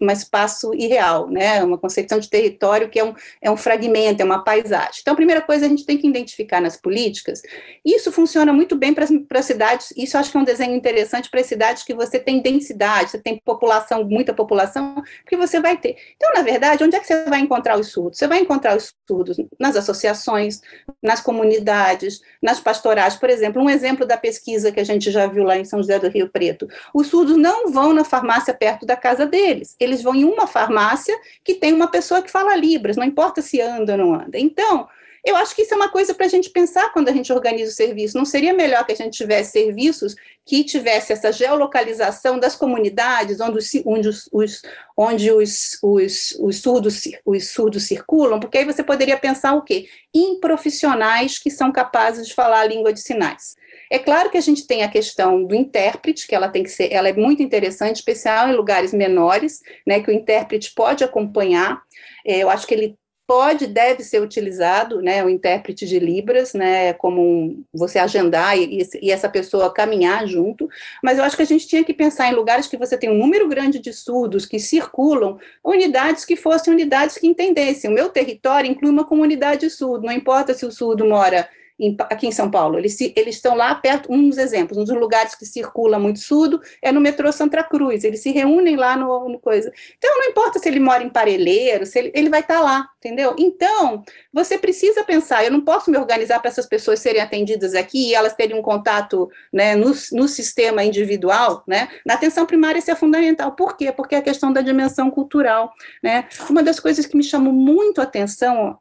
um 0.00 0.10
espaço 0.10 0.72
irreal, 0.74 1.28
né? 1.28 1.62
Uma 1.62 1.78
concepção 1.78 2.18
de 2.18 2.28
território 2.28 2.88
que 2.88 2.98
é 2.98 3.04
um, 3.04 3.14
é 3.40 3.50
um 3.50 3.56
fragmento, 3.56 4.22
é 4.22 4.24
uma 4.24 4.42
paisagem. 4.42 5.00
Então, 5.00 5.12
a 5.12 5.16
primeira 5.16 5.40
coisa 5.40 5.66
a 5.66 5.68
gente 5.68 5.84
tem 5.84 5.98
que 5.98 6.06
identificar 6.06 6.60
nas 6.60 6.76
políticas, 6.76 7.42
isso 7.84 8.12
funciona 8.12 8.52
muito 8.52 8.76
bem 8.76 8.94
para 8.94 9.42
cidades, 9.42 9.92
isso 9.96 10.16
acho 10.16 10.30
que 10.30 10.36
é 10.36 10.40
um 10.40 10.44
desenho 10.44 10.74
interessante 10.74 11.30
para 11.30 11.42
cidades 11.42 11.82
que 11.82 11.94
você 11.94 12.18
tem 12.18 12.40
densidade, 12.40 13.10
você 13.10 13.18
tem 13.18 13.40
população, 13.44 14.04
muita 14.04 14.34
população, 14.34 15.02
que 15.26 15.36
você 15.36 15.60
vai 15.60 15.76
ter. 15.76 15.96
Então, 16.16 16.32
na 16.34 16.42
verdade, 16.42 16.84
onde 16.84 16.96
é 16.96 17.00
que 17.00 17.06
você 17.06 17.24
vai 17.24 17.40
encontrar 17.40 17.78
os 17.78 17.88
surdos? 17.88 18.18
Você 18.18 18.26
vai 18.26 18.40
encontrar 18.40 18.76
os 18.76 18.94
surdos 19.06 19.36
nas 19.58 19.76
associações, 19.76 20.60
nas 21.02 21.20
comunidades, 21.20 22.20
nas 22.42 22.60
pastorais. 22.60 23.16
Por 23.16 23.30
exemplo, 23.30 23.62
um 23.62 23.70
exemplo 23.70 24.06
da 24.06 24.16
pesquisa 24.16 24.70
que 24.72 24.80
a 24.80 24.84
gente 24.84 25.10
já 25.10 25.26
viu 25.26 25.44
lá 25.44 25.56
em 25.56 25.64
São 25.64 25.80
José 25.80 25.98
do 25.98 26.08
Rio 26.08 26.28
Preto. 26.28 26.68
Os 26.94 27.08
surdos 27.08 27.36
não 27.36 27.70
vão 27.70 27.92
na 27.92 28.04
farmácia 28.04 28.54
perto 28.54 28.84
da 28.84 28.96
casa 28.96 29.26
deles, 29.26 29.65
eles 29.80 30.02
vão 30.02 30.14
em 30.14 30.24
uma 30.24 30.46
farmácia 30.46 31.18
que 31.42 31.54
tem 31.54 31.72
uma 31.72 31.90
pessoa 31.90 32.22
que 32.22 32.30
fala 32.30 32.54
Libras, 32.56 32.96
não 32.96 33.04
importa 33.04 33.42
se 33.42 33.60
anda 33.60 33.92
ou 33.92 33.98
não 33.98 34.14
anda. 34.14 34.38
Então, 34.38 34.88
eu 35.26 35.34
acho 35.34 35.56
que 35.56 35.62
isso 35.62 35.74
é 35.74 35.76
uma 35.76 35.88
coisa 35.88 36.14
para 36.14 36.26
a 36.26 36.28
gente 36.28 36.50
pensar 36.50 36.92
quando 36.92 37.08
a 37.08 37.12
gente 37.12 37.32
organiza 37.32 37.72
o 37.72 37.74
serviço. 37.74 38.16
Não 38.16 38.24
seria 38.24 38.54
melhor 38.54 38.86
que 38.86 38.92
a 38.92 38.96
gente 38.96 39.16
tivesse 39.16 39.50
serviços 39.50 40.14
que 40.44 40.62
tivesse 40.62 41.12
essa 41.12 41.32
geolocalização 41.32 42.38
das 42.38 42.54
comunidades 42.54 43.40
onde 43.40 43.58
os, 43.58 43.72
onde 43.84 44.08
os, 44.08 44.62
onde 44.96 45.32
os, 45.32 45.78
os, 45.82 46.36
os, 46.38 46.62
surdos, 46.62 47.02
os 47.24 47.48
surdos 47.48 47.88
circulam, 47.88 48.38
porque 48.38 48.58
aí 48.58 48.64
você 48.64 48.84
poderia 48.84 49.18
pensar 49.18 49.54
o 49.54 49.62
quê? 49.62 49.88
Em 50.14 50.38
profissionais 50.38 51.40
que 51.40 51.50
são 51.50 51.72
capazes 51.72 52.28
de 52.28 52.32
falar 52.32 52.60
a 52.60 52.66
língua 52.66 52.92
de 52.92 53.00
sinais. 53.00 53.56
É 53.90 53.98
claro 53.98 54.30
que 54.30 54.38
a 54.38 54.42
gente 54.42 54.66
tem 54.66 54.82
a 54.82 54.88
questão 54.88 55.44
do 55.44 55.54
intérprete, 55.54 56.26
que 56.26 56.34
ela 56.34 56.48
tem 56.48 56.62
que 56.62 56.70
ser, 56.70 56.92
ela 56.92 57.08
é 57.08 57.12
muito 57.12 57.42
interessante, 57.42 57.96
especial 57.96 58.48
em 58.48 58.56
lugares 58.56 58.92
menores, 58.92 59.60
né, 59.86 60.00
que 60.00 60.10
o 60.10 60.14
intérprete 60.14 60.72
pode 60.74 61.04
acompanhar. 61.04 61.82
É, 62.24 62.38
eu 62.38 62.50
acho 62.50 62.66
que 62.66 62.74
ele 62.74 62.98
pode, 63.26 63.66
deve 63.66 64.04
ser 64.04 64.22
utilizado, 64.22 65.02
né, 65.02 65.24
o 65.24 65.28
intérprete 65.28 65.84
de 65.84 65.98
Libras, 65.98 66.54
né, 66.54 66.92
como 66.92 67.20
um, 67.20 67.64
você 67.74 67.98
agendar 67.98 68.56
e, 68.56 68.86
e, 69.02 69.10
essa 69.10 69.28
pessoa 69.28 69.72
caminhar 69.72 70.26
junto, 70.28 70.68
mas 71.02 71.18
eu 71.18 71.24
acho 71.24 71.36
que 71.36 71.42
a 71.42 71.46
gente 71.46 71.66
tinha 71.66 71.82
que 71.82 71.92
pensar 71.92 72.30
em 72.30 72.34
lugares 72.34 72.68
que 72.68 72.76
você 72.76 72.96
tem 72.96 73.10
um 73.10 73.18
número 73.18 73.48
grande 73.48 73.80
de 73.80 73.92
surdos 73.92 74.46
que 74.46 74.60
circulam, 74.60 75.38
unidades 75.64 76.24
que 76.24 76.36
fossem 76.36 76.72
unidades 76.72 77.18
que 77.18 77.26
entendessem. 77.26 77.90
O 77.90 77.94
meu 77.94 78.08
território 78.10 78.70
inclui 78.70 78.92
uma 78.92 79.04
comunidade 79.04 79.68
surdo, 79.70 80.06
não 80.06 80.12
importa 80.12 80.54
se 80.54 80.64
o 80.64 80.70
surdo 80.70 81.04
mora 81.04 81.48
em, 81.78 81.96
aqui 82.00 82.26
em 82.26 82.32
São 82.32 82.50
Paulo. 82.50 82.78
Eles, 82.78 82.98
eles 83.00 83.36
estão 83.36 83.54
lá 83.54 83.74
perto, 83.74 84.08
dos 84.08 84.38
exemplos, 84.38 84.78
um 84.78 84.84
dos 84.84 84.96
lugares 84.96 85.34
que 85.34 85.44
circula 85.44 85.98
muito 85.98 86.18
surdo 86.20 86.60
é 86.82 86.90
no 86.90 87.00
metrô 87.00 87.30
Santa 87.32 87.62
Cruz, 87.62 88.04
eles 88.04 88.20
se 88.20 88.30
reúnem 88.30 88.76
lá 88.76 88.96
no, 88.96 89.28
no 89.28 89.38
coisa. 89.38 89.72
Então, 89.96 90.18
não 90.18 90.28
importa 90.28 90.58
se 90.58 90.68
ele 90.68 90.80
mora 90.80 91.02
em 91.02 91.08
Parelheiro, 91.08 91.86
se 91.86 91.98
ele, 91.98 92.12
ele 92.14 92.28
vai 92.28 92.40
estar 92.40 92.56
tá 92.56 92.60
lá, 92.60 92.88
entendeu? 92.98 93.34
Então, 93.38 94.02
você 94.36 94.58
precisa 94.58 95.02
pensar, 95.02 95.42
eu 95.42 95.50
não 95.50 95.62
posso 95.62 95.90
me 95.90 95.96
organizar 95.96 96.40
para 96.40 96.50
essas 96.50 96.66
pessoas 96.66 97.00
serem 97.00 97.22
atendidas 97.22 97.74
aqui 97.74 98.10
e 98.10 98.14
elas 98.14 98.34
terem 98.34 98.54
um 98.54 98.60
contato 98.60 99.30
né, 99.50 99.74
no, 99.74 99.94
no 100.12 100.28
sistema 100.28 100.84
individual, 100.84 101.64
né? 101.66 101.88
Na 102.04 102.14
atenção 102.14 102.44
primária 102.44 102.78
isso 102.78 102.90
é 102.90 102.94
fundamental. 102.94 103.52
Por 103.52 103.78
quê? 103.78 103.90
Porque 103.90 104.14
é 104.14 104.18
a 104.18 104.22
questão 104.22 104.52
da 104.52 104.60
dimensão 104.60 105.10
cultural, 105.10 105.72
né? 106.02 106.28
Uma 106.50 106.62
das 106.62 106.78
coisas 106.78 107.06
que 107.06 107.16
me 107.16 107.22
chamou 107.22 107.50
muito 107.50 107.98
a 107.98 108.04
atenção 108.04 108.78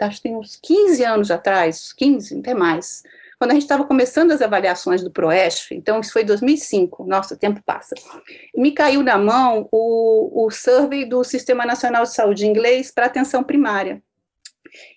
acho 0.00 0.16
que 0.16 0.22
tem 0.22 0.36
uns 0.36 0.56
15 0.56 1.04
anos 1.04 1.30
atrás, 1.30 1.92
15, 1.92 2.38
até 2.38 2.54
mais, 2.54 3.02
quando 3.38 3.50
a 3.50 3.54
gente 3.54 3.64
estava 3.64 3.84
começando 3.84 4.30
as 4.30 4.40
avaliações 4.40 5.02
do 5.02 5.10
ProESF, 5.10 5.74
então 5.74 6.00
isso 6.00 6.12
foi 6.12 6.24
2005, 6.24 7.04
nossa, 7.04 7.34
o 7.34 7.36
tempo 7.36 7.60
passa, 7.64 7.94
me 8.56 8.72
caiu 8.72 9.02
na 9.02 9.18
mão 9.18 9.68
o, 9.70 10.46
o 10.46 10.50
survey 10.50 11.04
do 11.04 11.22
Sistema 11.24 11.66
Nacional 11.66 12.04
de 12.04 12.14
Saúde 12.14 12.46
inglês 12.46 12.90
para 12.90 13.06
atenção 13.06 13.44
primária. 13.44 14.02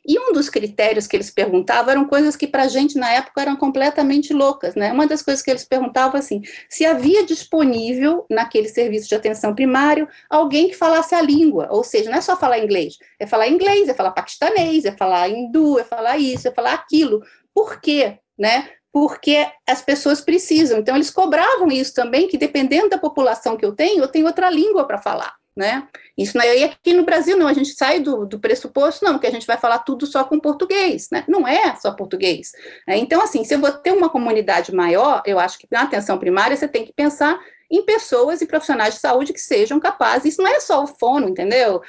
E 0.06 0.20
um 0.20 0.34
dos 0.34 0.50
critérios 0.50 1.08
que 1.08 1.16
eles 1.16 1.30
perguntavam 1.30 1.92
eram 1.92 2.06
coisas 2.06 2.36
que 2.36 2.48
para 2.48 2.64
a 2.64 2.68
gente 2.68 2.98
na 2.98 3.12
época 3.12 3.42
eram 3.42 3.56
completamente 3.56 4.34
loucas, 4.34 4.76
né? 4.76 4.92
Uma 4.92 5.08
das 5.08 5.22
coisas 5.22 5.44
que 5.44 5.50
eles 5.50 5.66
perguntavam 5.66 6.20
assim, 6.20 6.42
se 6.70 6.86
havia 6.86 7.26
disponível 7.26 8.26
naquele 8.30 8.68
serviço 8.68 9.08
de 9.08 9.16
atenção 9.16 9.54
primário 9.56 10.08
alguém 10.30 10.70
que 10.70 10.76
falasse 10.76 11.16
a 11.16 11.22
língua, 11.22 11.68
ou 11.72 11.84
seja, 11.84 12.10
não 12.10 12.18
é 12.18 12.22
só 12.22 12.38
falar 12.38 12.60
inglês, 12.60 12.98
é 13.20 13.26
falar 13.28 13.48
inglês, 13.48 13.88
é 13.90 13.94
falar 13.94 14.12
paquistanês, 14.12 14.86
é 14.86 14.92
falar 14.92 15.30
hindu, 15.30 15.80
é 15.80 15.84
falar 15.84 16.18
isso, 16.18 16.48
é 16.48 16.52
falar 16.52 16.74
aquilo. 16.74 17.22
Por 17.54 17.80
quê? 17.80 18.18
Né? 18.38 18.70
porque 18.94 19.48
as 19.66 19.82
pessoas 19.82 20.20
precisam. 20.20 20.80
Então, 20.80 20.96
eles 20.96 21.10
cobravam 21.10 21.72
isso 21.72 21.94
também, 21.94 22.28
que 22.28 22.38
dependendo 22.38 22.90
da 22.90 22.98
população 22.98 23.56
que 23.56 23.66
eu 23.66 23.74
tenho, 23.74 24.04
eu 24.04 24.08
tenho 24.10 24.26
outra 24.26 24.50
língua 24.50 24.86
para 24.86 24.98
falar 24.98 25.34
né? 25.62 25.88
Isso 26.18 26.36
não 26.36 26.44
é, 26.44 26.64
aqui 26.64 26.94
no 26.94 27.06
Brasil 27.06 27.38
não, 27.38 27.48
a 27.48 27.54
gente 27.54 27.74
sai 27.74 28.00
do, 28.00 28.26
do 28.26 28.40
pressuposto, 28.40 29.06
não, 29.06 29.20
que 29.20 29.28
a 29.28 29.32
gente 29.32 29.46
vai 29.46 29.58
falar 29.58 29.80
tudo 29.80 30.06
só 30.08 30.24
com 30.24 30.40
português, 30.40 31.08
né? 31.12 31.24
Não 31.28 31.48
é 31.48 31.76
só 31.76 31.92
português. 31.92 32.52
Né? 32.88 32.98
Então, 32.98 33.22
assim, 33.22 33.44
se 33.44 33.54
eu 33.54 33.60
vou 33.60 33.72
ter 33.72 33.94
uma 33.94 34.10
comunidade 34.10 34.74
maior, 34.74 35.22
eu 35.26 35.40
acho 35.40 35.60
que 35.60 35.68
na 35.72 35.84
atenção 35.84 36.18
primária 36.18 36.58
você 36.58 36.68
tem 36.68 36.84
que 36.84 36.92
pensar 36.92 37.40
em 37.70 37.86
pessoas 37.86 38.42
e 38.42 38.48
profissionais 38.48 38.96
de 38.96 39.00
saúde 39.00 39.32
que 39.32 39.40
sejam 39.40 39.80
capazes, 39.80 40.34
isso 40.34 40.42
não 40.42 40.50
é 40.52 40.60
só 40.60 40.84
o 40.84 40.88
fono, 40.88 41.30
entendeu? 41.30 41.82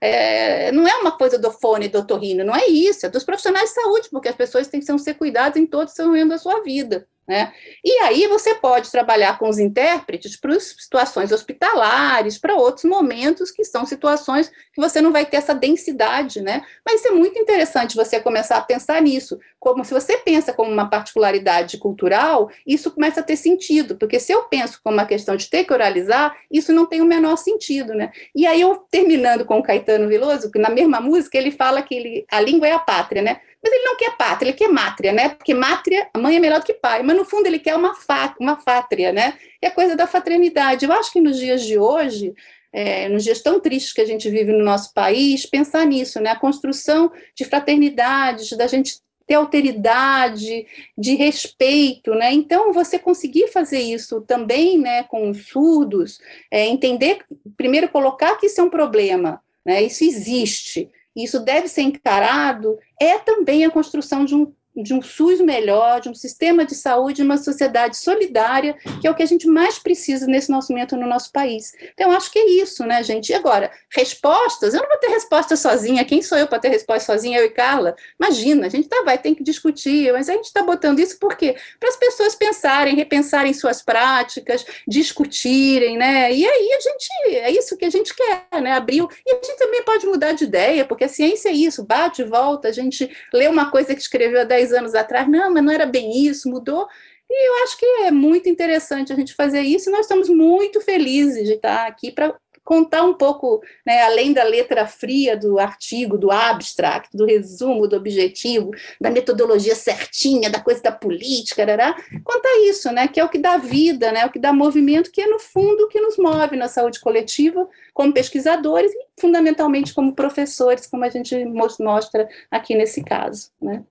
É, 0.00 0.70
não 0.72 0.86
é 0.86 0.94
uma 0.96 1.12
coisa 1.18 1.38
do 1.38 1.50
fone 1.50 1.88
do 1.88 1.98
otorrino, 1.98 2.44
não 2.44 2.54
é 2.54 2.66
isso, 2.68 3.04
é 3.04 3.08
dos 3.08 3.24
profissionais 3.24 3.70
de 3.70 3.74
saúde, 3.74 4.08
porque 4.10 4.28
as 4.28 4.36
pessoas 4.36 4.68
têm 4.68 4.80
que 4.80 4.98
ser 4.98 5.14
cuidadas 5.14 5.56
em 5.56 5.66
todo 5.66 5.88
o 5.88 6.02
momento 6.04 6.28
da 6.30 6.38
sua 6.38 6.62
vida. 6.62 7.06
Né? 7.26 7.52
E 7.84 7.98
aí 8.04 8.28
você 8.28 8.54
pode 8.54 8.90
trabalhar 8.90 9.36
com 9.36 9.48
os 9.48 9.58
intérpretes 9.58 10.36
para 10.36 10.58
situações 10.60 11.32
hospitalares, 11.32 12.38
para 12.38 12.54
outros 12.54 12.84
momentos 12.84 13.50
que 13.50 13.64
são 13.64 13.84
situações 13.84 14.48
que 14.72 14.80
você 14.80 15.00
não 15.00 15.10
vai 15.10 15.26
ter 15.26 15.38
essa 15.38 15.54
densidade, 15.54 16.40
né? 16.40 16.62
Mas 16.84 17.04
é 17.04 17.10
muito 17.10 17.36
interessante 17.36 17.96
você 17.96 18.20
começar 18.20 18.58
a 18.58 18.62
pensar 18.62 19.02
nisso, 19.02 19.40
como 19.58 19.84
se 19.84 19.92
você 19.92 20.16
pensa 20.18 20.52
como 20.52 20.70
uma 20.70 20.88
particularidade 20.88 21.78
cultural, 21.78 22.48
isso 22.64 22.92
começa 22.92 23.18
a 23.18 23.24
ter 23.24 23.36
sentido, 23.36 23.96
porque 23.96 24.20
se 24.20 24.32
eu 24.32 24.44
penso 24.44 24.80
como 24.84 24.96
uma 24.96 25.06
questão 25.06 25.34
de 25.34 25.50
ter 25.50 25.64
que 25.64 25.72
oralizar, 25.72 26.36
isso 26.48 26.72
não 26.72 26.86
tem 26.86 27.00
o 27.00 27.06
menor 27.06 27.36
sentido, 27.36 27.92
né? 27.92 28.12
E 28.34 28.46
aí 28.46 28.60
eu 28.60 28.76
terminando 28.88 29.44
com 29.44 29.58
o 29.58 29.62
Caetano 29.62 30.08
Veloso, 30.08 30.50
que 30.50 30.58
na 30.60 30.70
mesma 30.70 31.00
música 31.00 31.36
ele 31.36 31.50
fala 31.50 31.82
que 31.82 31.94
ele, 31.94 32.26
a 32.30 32.40
língua 32.40 32.68
é 32.68 32.72
a 32.72 32.78
pátria, 32.78 33.22
né? 33.22 33.40
Mas 33.66 33.72
ele 33.72 33.82
não 33.82 33.96
quer 33.96 34.16
pátria, 34.16 34.50
ele 34.50 34.56
quer 34.56 34.68
mátria, 34.68 35.12
né? 35.12 35.28
Porque 35.30 35.52
mátria, 35.52 36.08
a 36.14 36.18
mãe 36.18 36.36
é 36.36 36.38
melhor 36.38 36.60
do 36.60 36.64
que 36.64 36.72
pai, 36.72 37.02
mas 37.02 37.16
no 37.16 37.24
fundo 37.24 37.48
ele 37.48 37.58
quer 37.58 37.74
uma, 37.74 37.96
fa 37.96 38.32
uma 38.38 38.56
fátria, 38.56 39.12
né? 39.12 39.34
É 39.60 39.66
a 39.66 39.72
coisa 39.72 39.96
da 39.96 40.06
fraternidade. 40.06 40.84
Eu 40.84 40.92
acho 40.92 41.12
que 41.12 41.20
nos 41.20 41.36
dias 41.36 41.64
de 41.64 41.76
hoje, 41.76 42.32
é, 42.72 43.08
nos 43.08 43.24
dias 43.24 43.42
tão 43.42 43.58
tristes 43.58 43.92
que 43.92 44.00
a 44.00 44.04
gente 44.04 44.30
vive 44.30 44.52
no 44.52 44.64
nosso 44.64 44.94
país, 44.94 45.44
pensar 45.46 45.84
nisso, 45.84 46.20
né? 46.20 46.30
A 46.30 46.38
construção 46.38 47.10
de 47.34 47.44
fraternidade, 47.44 48.56
da 48.56 48.68
gente 48.68 49.00
ter 49.26 49.34
alteridade, 49.34 50.64
de 50.96 51.14
respeito, 51.16 52.14
né? 52.14 52.32
Então, 52.32 52.72
você 52.72 53.00
conseguir 53.00 53.48
fazer 53.48 53.80
isso 53.80 54.20
também, 54.20 54.78
né, 54.78 55.02
com 55.02 55.28
os 55.28 55.48
surdos, 55.48 56.20
é, 56.48 56.64
entender, 56.66 57.18
primeiro 57.56 57.88
colocar 57.88 58.36
que 58.36 58.46
isso 58.46 58.60
é 58.60 58.64
um 58.64 58.70
problema, 58.70 59.42
né? 59.64 59.82
Isso 59.82 60.04
existe, 60.04 60.88
isso 61.24 61.40
deve 61.40 61.66
ser 61.66 61.82
encarado, 61.82 62.78
é 63.00 63.18
também 63.18 63.64
a 63.64 63.70
construção 63.70 64.24
de 64.24 64.34
um 64.34 64.52
de 64.76 64.92
um 64.92 65.00
SUS 65.00 65.40
melhor, 65.40 66.00
de 66.00 66.08
um 66.08 66.14
sistema 66.14 66.64
de 66.64 66.74
saúde, 66.74 67.16
de 67.16 67.22
uma 67.22 67.38
sociedade 67.38 67.96
solidária, 67.96 68.76
que 69.00 69.06
é 69.06 69.10
o 69.10 69.14
que 69.14 69.22
a 69.22 69.26
gente 69.26 69.46
mais 69.46 69.78
precisa 69.78 70.26
nesse 70.26 70.50
nosso 70.50 70.72
momento 70.72 70.96
no 70.96 71.06
nosso 71.06 71.32
país. 71.32 71.72
Então, 71.94 72.10
acho 72.12 72.30
que 72.30 72.38
é 72.38 72.46
isso, 72.46 72.84
né, 72.84 73.02
gente? 73.02 73.30
E 73.30 73.34
agora, 73.34 73.70
respostas? 73.90 74.74
Eu 74.74 74.82
não 74.82 74.88
vou 74.88 74.98
ter 74.98 75.08
resposta 75.08 75.56
sozinha. 75.56 76.04
Quem 76.04 76.22
sou 76.22 76.36
eu 76.36 76.46
para 76.46 76.58
ter 76.58 76.68
resposta 76.68 77.12
sozinha? 77.12 77.38
Eu 77.38 77.46
e 77.46 77.50
Carla? 77.50 77.96
Imagina, 78.20 78.66
a 78.66 78.68
gente 78.68 78.88
tá, 78.88 79.02
vai 79.04 79.18
ter 79.18 79.34
que 79.34 79.42
discutir, 79.42 80.12
mas 80.12 80.28
a 80.28 80.32
gente 80.32 80.46
está 80.46 80.62
botando 80.62 81.00
isso 81.00 81.18
por 81.18 81.36
quê? 81.36 81.56
Para 81.80 81.88
as 81.88 81.96
pessoas 81.96 82.34
pensarem, 82.34 82.94
repensarem 82.94 83.52
suas 83.54 83.82
práticas, 83.82 84.64
discutirem, 84.86 85.96
né? 85.96 86.32
E 86.32 86.46
aí 86.46 86.72
a 86.72 86.80
gente, 86.80 87.36
é 87.36 87.50
isso 87.50 87.76
que 87.76 87.84
a 87.84 87.90
gente 87.90 88.14
quer, 88.14 88.60
né? 88.60 88.72
Abriu. 88.72 89.08
E 89.24 89.32
a 89.32 89.34
gente 89.34 89.56
também 89.58 89.82
pode 89.84 90.06
mudar 90.06 90.32
de 90.32 90.44
ideia, 90.44 90.84
porque 90.84 91.04
a 91.04 91.08
ciência 91.08 91.48
é 91.48 91.52
isso, 91.52 91.84
bate 91.84 92.22
e 92.22 92.24
volta, 92.24 92.68
a 92.68 92.72
gente 92.72 93.10
lê 93.32 93.48
uma 93.48 93.70
coisa 93.70 93.94
que 93.94 94.00
escreveu 94.00 94.40
há 94.40 94.44
10 94.44 94.65
anos 94.72 94.94
atrás, 94.94 95.28
não, 95.28 95.52
mas 95.52 95.64
não 95.64 95.72
era 95.72 95.86
bem 95.86 96.26
isso, 96.26 96.48
mudou. 96.48 96.86
E 97.28 97.48
eu 97.48 97.64
acho 97.64 97.76
que 97.76 97.86
é 98.04 98.10
muito 98.10 98.48
interessante 98.48 99.12
a 99.12 99.16
gente 99.16 99.34
fazer 99.34 99.60
isso, 99.62 99.88
e 99.88 99.92
nós 99.92 100.02
estamos 100.02 100.28
muito 100.28 100.80
felizes 100.80 101.44
de 101.44 101.54
estar 101.54 101.86
aqui 101.86 102.12
para 102.12 102.34
contar 102.66 103.04
um 103.04 103.14
pouco, 103.14 103.62
né, 103.86 104.02
além 104.02 104.32
da 104.32 104.42
letra 104.42 104.88
fria 104.88 105.36
do 105.36 105.56
artigo, 105.56 106.18
do 106.18 106.32
abstract, 106.32 107.16
do 107.16 107.24
resumo, 107.24 107.86
do 107.86 107.94
objetivo, 107.94 108.72
da 109.00 109.08
metodologia 109.08 109.76
certinha, 109.76 110.50
da 110.50 110.60
coisa 110.60 110.82
da 110.82 110.90
política, 110.90 111.62
arará, 111.62 111.94
contar 112.24 112.58
isso, 112.68 112.90
né, 112.90 113.06
que 113.06 113.20
é 113.20 113.24
o 113.24 113.28
que 113.28 113.38
dá 113.38 113.56
vida, 113.56 114.10
né, 114.10 114.26
o 114.26 114.32
que 114.32 114.40
dá 114.40 114.52
movimento, 114.52 115.12
que 115.12 115.22
é 115.22 115.28
no 115.28 115.38
fundo 115.38 115.84
o 115.84 115.88
que 115.88 116.00
nos 116.00 116.16
move 116.16 116.56
na 116.56 116.66
saúde 116.66 116.98
coletiva, 116.98 117.68
como 117.94 118.12
pesquisadores 118.12 118.90
e 118.92 119.06
fundamentalmente 119.20 119.94
como 119.94 120.12
professores, 120.12 120.88
como 120.88 121.04
a 121.04 121.08
gente 121.08 121.44
mostra 121.78 122.28
aqui 122.50 122.74
nesse 122.74 123.04
caso, 123.04 123.48
né. 123.62 123.84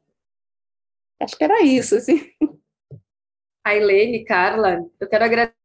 Acho 1.21 1.37
que 1.37 1.43
era 1.43 1.61
isso, 1.61 1.95
assim. 1.95 2.29
Ailene, 3.65 4.23
Carla, 4.25 4.79
eu 4.99 5.07
quero 5.07 5.23
agradecer 5.23 5.55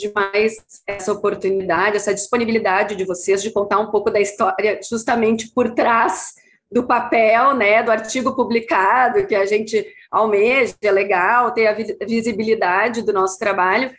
demais 0.00 0.56
essa 0.86 1.12
oportunidade, 1.12 1.96
essa 1.96 2.14
disponibilidade 2.14 2.96
de 2.96 3.04
vocês 3.04 3.42
de 3.42 3.50
contar 3.50 3.78
um 3.78 3.90
pouco 3.90 4.10
da 4.10 4.20
história 4.20 4.80
justamente 4.88 5.52
por 5.52 5.74
trás 5.74 6.34
do 6.70 6.86
papel, 6.86 7.54
né, 7.54 7.82
do 7.82 7.90
artigo 7.90 8.34
publicado, 8.34 9.26
que 9.26 9.34
a 9.34 9.44
gente 9.44 9.86
almeja, 10.10 10.74
é 10.82 10.90
legal 10.90 11.52
ter 11.52 11.66
a 11.66 11.74
visibilidade 12.06 13.02
do 13.02 13.12
nosso 13.12 13.38
trabalho. 13.38 13.90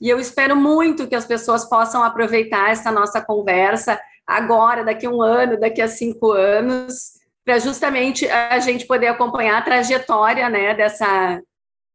E 0.00 0.08
eu 0.08 0.18
espero 0.18 0.54
muito 0.54 1.06
que 1.06 1.14
as 1.14 1.24
pessoas 1.24 1.64
possam 1.68 2.02
aproveitar 2.02 2.70
essa 2.70 2.90
nossa 2.90 3.20
conversa 3.20 3.98
agora, 4.26 4.84
daqui 4.84 5.06
a 5.06 5.10
um 5.10 5.22
ano, 5.22 5.58
daqui 5.58 5.80
a 5.80 5.88
cinco 5.88 6.32
anos, 6.32 7.15
para 7.46 7.60
justamente 7.60 8.28
a 8.28 8.58
gente 8.58 8.84
poder 8.84 9.06
acompanhar 9.06 9.58
a 9.58 9.62
trajetória 9.62 10.50
né, 10.50 10.74
dessa, 10.74 11.40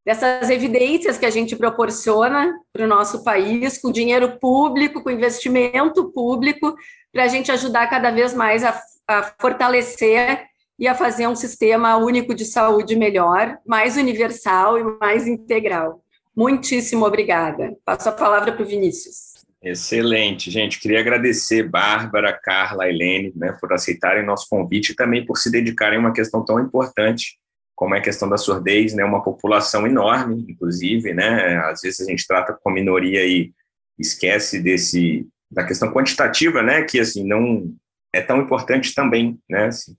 dessas 0.06 0.50
evidências 0.50 1.18
que 1.18 1.26
a 1.26 1.30
gente 1.30 1.58
proporciona 1.58 2.58
para 2.72 2.86
o 2.86 2.88
nosso 2.88 3.22
país, 3.22 3.78
com 3.78 3.92
dinheiro 3.92 4.40
público, 4.40 5.04
com 5.04 5.12
investimento 5.12 6.10
público, 6.14 6.74
para 7.12 7.26
a 7.26 7.28
gente 7.28 7.52
ajudar 7.52 7.90
cada 7.90 8.12
vez 8.12 8.34
mais 8.34 8.64
a, 8.64 8.82
a 9.06 9.24
fortalecer 9.42 10.46
e 10.80 10.88
a 10.88 10.96
fazer 10.96 11.28
um 11.28 11.36
sistema 11.36 11.98
único 11.98 12.34
de 12.34 12.46
saúde 12.46 12.96
melhor, 12.96 13.60
mais 13.68 13.98
universal 13.98 14.80
e 14.80 14.84
mais 15.02 15.28
integral. 15.28 16.02
Muitíssimo 16.34 17.06
obrigada. 17.06 17.78
Passo 17.84 18.08
a 18.08 18.14
palavra 18.14 18.54
para 18.54 18.64
o 18.64 18.66
Vinícius. 18.66 19.31
Excelente, 19.64 20.50
gente. 20.50 20.80
Queria 20.80 21.00
agradecer 21.00 21.62
Bárbara, 21.70 22.34
Carla, 22.34 22.90
Helene, 22.90 23.32
né, 23.36 23.56
por 23.62 23.72
aceitarem 23.72 24.26
nosso 24.26 24.48
convite 24.50 24.92
e 24.92 24.96
também 24.96 25.24
por 25.24 25.38
se 25.38 25.52
dedicarem 25.52 25.98
a 25.98 26.02
uma 26.02 26.14
questão 26.14 26.44
tão 26.44 26.60
importante 26.60 27.40
como 27.76 27.96
é 27.96 27.98
a 27.98 28.02
questão 28.02 28.30
da 28.30 28.38
surdez, 28.38 28.94
né, 28.94 29.04
uma 29.04 29.24
população 29.24 29.88
enorme, 29.88 30.46
inclusive, 30.48 31.16
né, 31.16 31.58
às 31.66 31.82
vezes 31.82 32.00
a 32.02 32.12
gente 32.12 32.28
trata 32.28 32.54
com 32.54 32.70
a 32.70 32.74
minoria 32.74 33.26
e 33.26 33.52
esquece 33.98 34.62
desse 34.62 35.28
da 35.50 35.66
questão 35.66 35.92
quantitativa, 35.92 36.62
né, 36.62 36.84
que 36.84 37.00
assim 37.00 37.28
não 37.28 37.74
é 38.14 38.22
tão 38.22 38.40
importante 38.40 38.94
também, 38.94 39.40
né, 39.50 39.66
assim, 39.66 39.96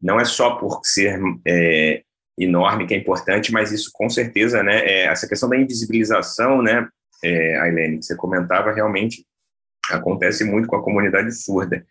não 0.00 0.18
é 0.18 0.24
só 0.24 0.56
por 0.56 0.80
ser 0.84 1.20
é, 1.46 2.02
enorme 2.38 2.86
que 2.86 2.94
é 2.94 2.96
importante, 2.96 3.52
mas 3.52 3.72
isso 3.72 3.90
com 3.92 4.08
certeza, 4.08 4.62
né, 4.62 4.78
é, 4.78 5.04
essa 5.04 5.28
questão 5.28 5.50
da 5.50 5.58
invisibilização, 5.58 6.62
né, 6.62 6.88
é, 7.22 7.56
Ailene, 7.60 7.98
que 7.98 8.04
você 8.04 8.16
comentava, 8.16 8.72
realmente 8.72 9.24
acontece 9.90 10.44
muito 10.44 10.68
com 10.68 10.76
a 10.76 10.82
comunidade 10.82 11.32
surda. 11.32 11.84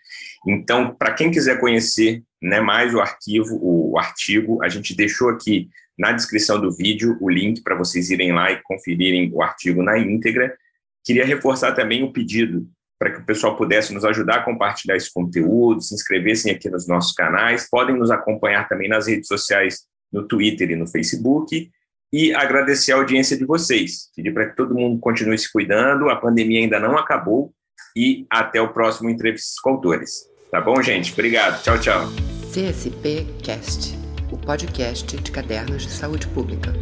Então, 0.47 0.95
para 0.95 1.13
quem 1.13 1.29
quiser 1.29 1.59
conhecer 1.59 2.23
né, 2.41 2.59
mais 2.59 2.93
o 2.93 2.99
arquivo, 2.99 3.59
o 3.61 3.97
artigo, 3.99 4.63
a 4.63 4.69
gente 4.69 4.95
deixou 4.95 5.29
aqui 5.29 5.69
na 5.97 6.11
descrição 6.11 6.59
do 6.59 6.71
vídeo 6.71 7.17
o 7.19 7.29
link 7.29 7.61
para 7.61 7.75
vocês 7.75 8.09
irem 8.09 8.31
lá 8.31 8.51
e 8.51 8.61
conferirem 8.63 9.31
o 9.33 9.41
artigo 9.43 9.83
na 9.83 9.99
íntegra. 9.99 10.55
Queria 11.03 11.25
reforçar 11.25 11.73
também 11.73 12.03
o 12.03 12.11
pedido 12.11 12.67
para 12.97 13.11
que 13.11 13.19
o 13.19 13.25
pessoal 13.25 13.57
pudesse 13.57 13.93
nos 13.93 14.05
ajudar 14.05 14.37
a 14.37 14.43
compartilhar 14.43 14.95
esse 14.95 15.11
conteúdo, 15.11 15.81
se 15.81 15.93
inscrevessem 15.93 16.51
aqui 16.51 16.69
nos 16.69 16.87
nossos 16.87 17.13
canais, 17.13 17.67
podem 17.69 17.97
nos 17.97 18.11
acompanhar 18.11 18.69
também 18.69 18.87
nas 18.87 19.07
redes 19.07 19.27
sociais, 19.27 19.87
no 20.11 20.27
Twitter 20.27 20.69
e 20.69 20.75
no 20.75 20.87
Facebook, 20.87 21.71
e 22.11 22.33
agradecer 22.33 22.91
a 22.91 22.95
audiência 22.95 23.37
de 23.37 23.45
vocês. 23.45 24.09
Pedir 24.15 24.33
para 24.33 24.49
que 24.49 24.55
todo 24.55 24.75
mundo 24.75 24.99
continue 24.99 25.37
se 25.37 25.51
cuidando, 25.51 26.09
a 26.09 26.15
pandemia 26.15 26.59
ainda 26.59 26.79
não 26.79 26.97
acabou, 26.97 27.53
e 27.95 28.25
até 28.29 28.61
o 28.61 28.73
próximo 28.73 29.09
Entrevistas 29.09 29.59
com 29.59 29.71
Autores. 29.71 30.29
Tá 30.51 30.59
bom, 30.59 30.81
gente? 30.81 31.13
Obrigado. 31.13 31.61
Tchau, 31.63 31.79
tchau. 31.79 32.07
CSP 32.51 33.25
Cast, 33.41 33.97
o 34.31 34.37
podcast 34.37 35.15
de 35.15 35.31
cadernos 35.31 35.83
de 35.83 35.91
saúde 35.91 36.27
pública. 36.27 36.73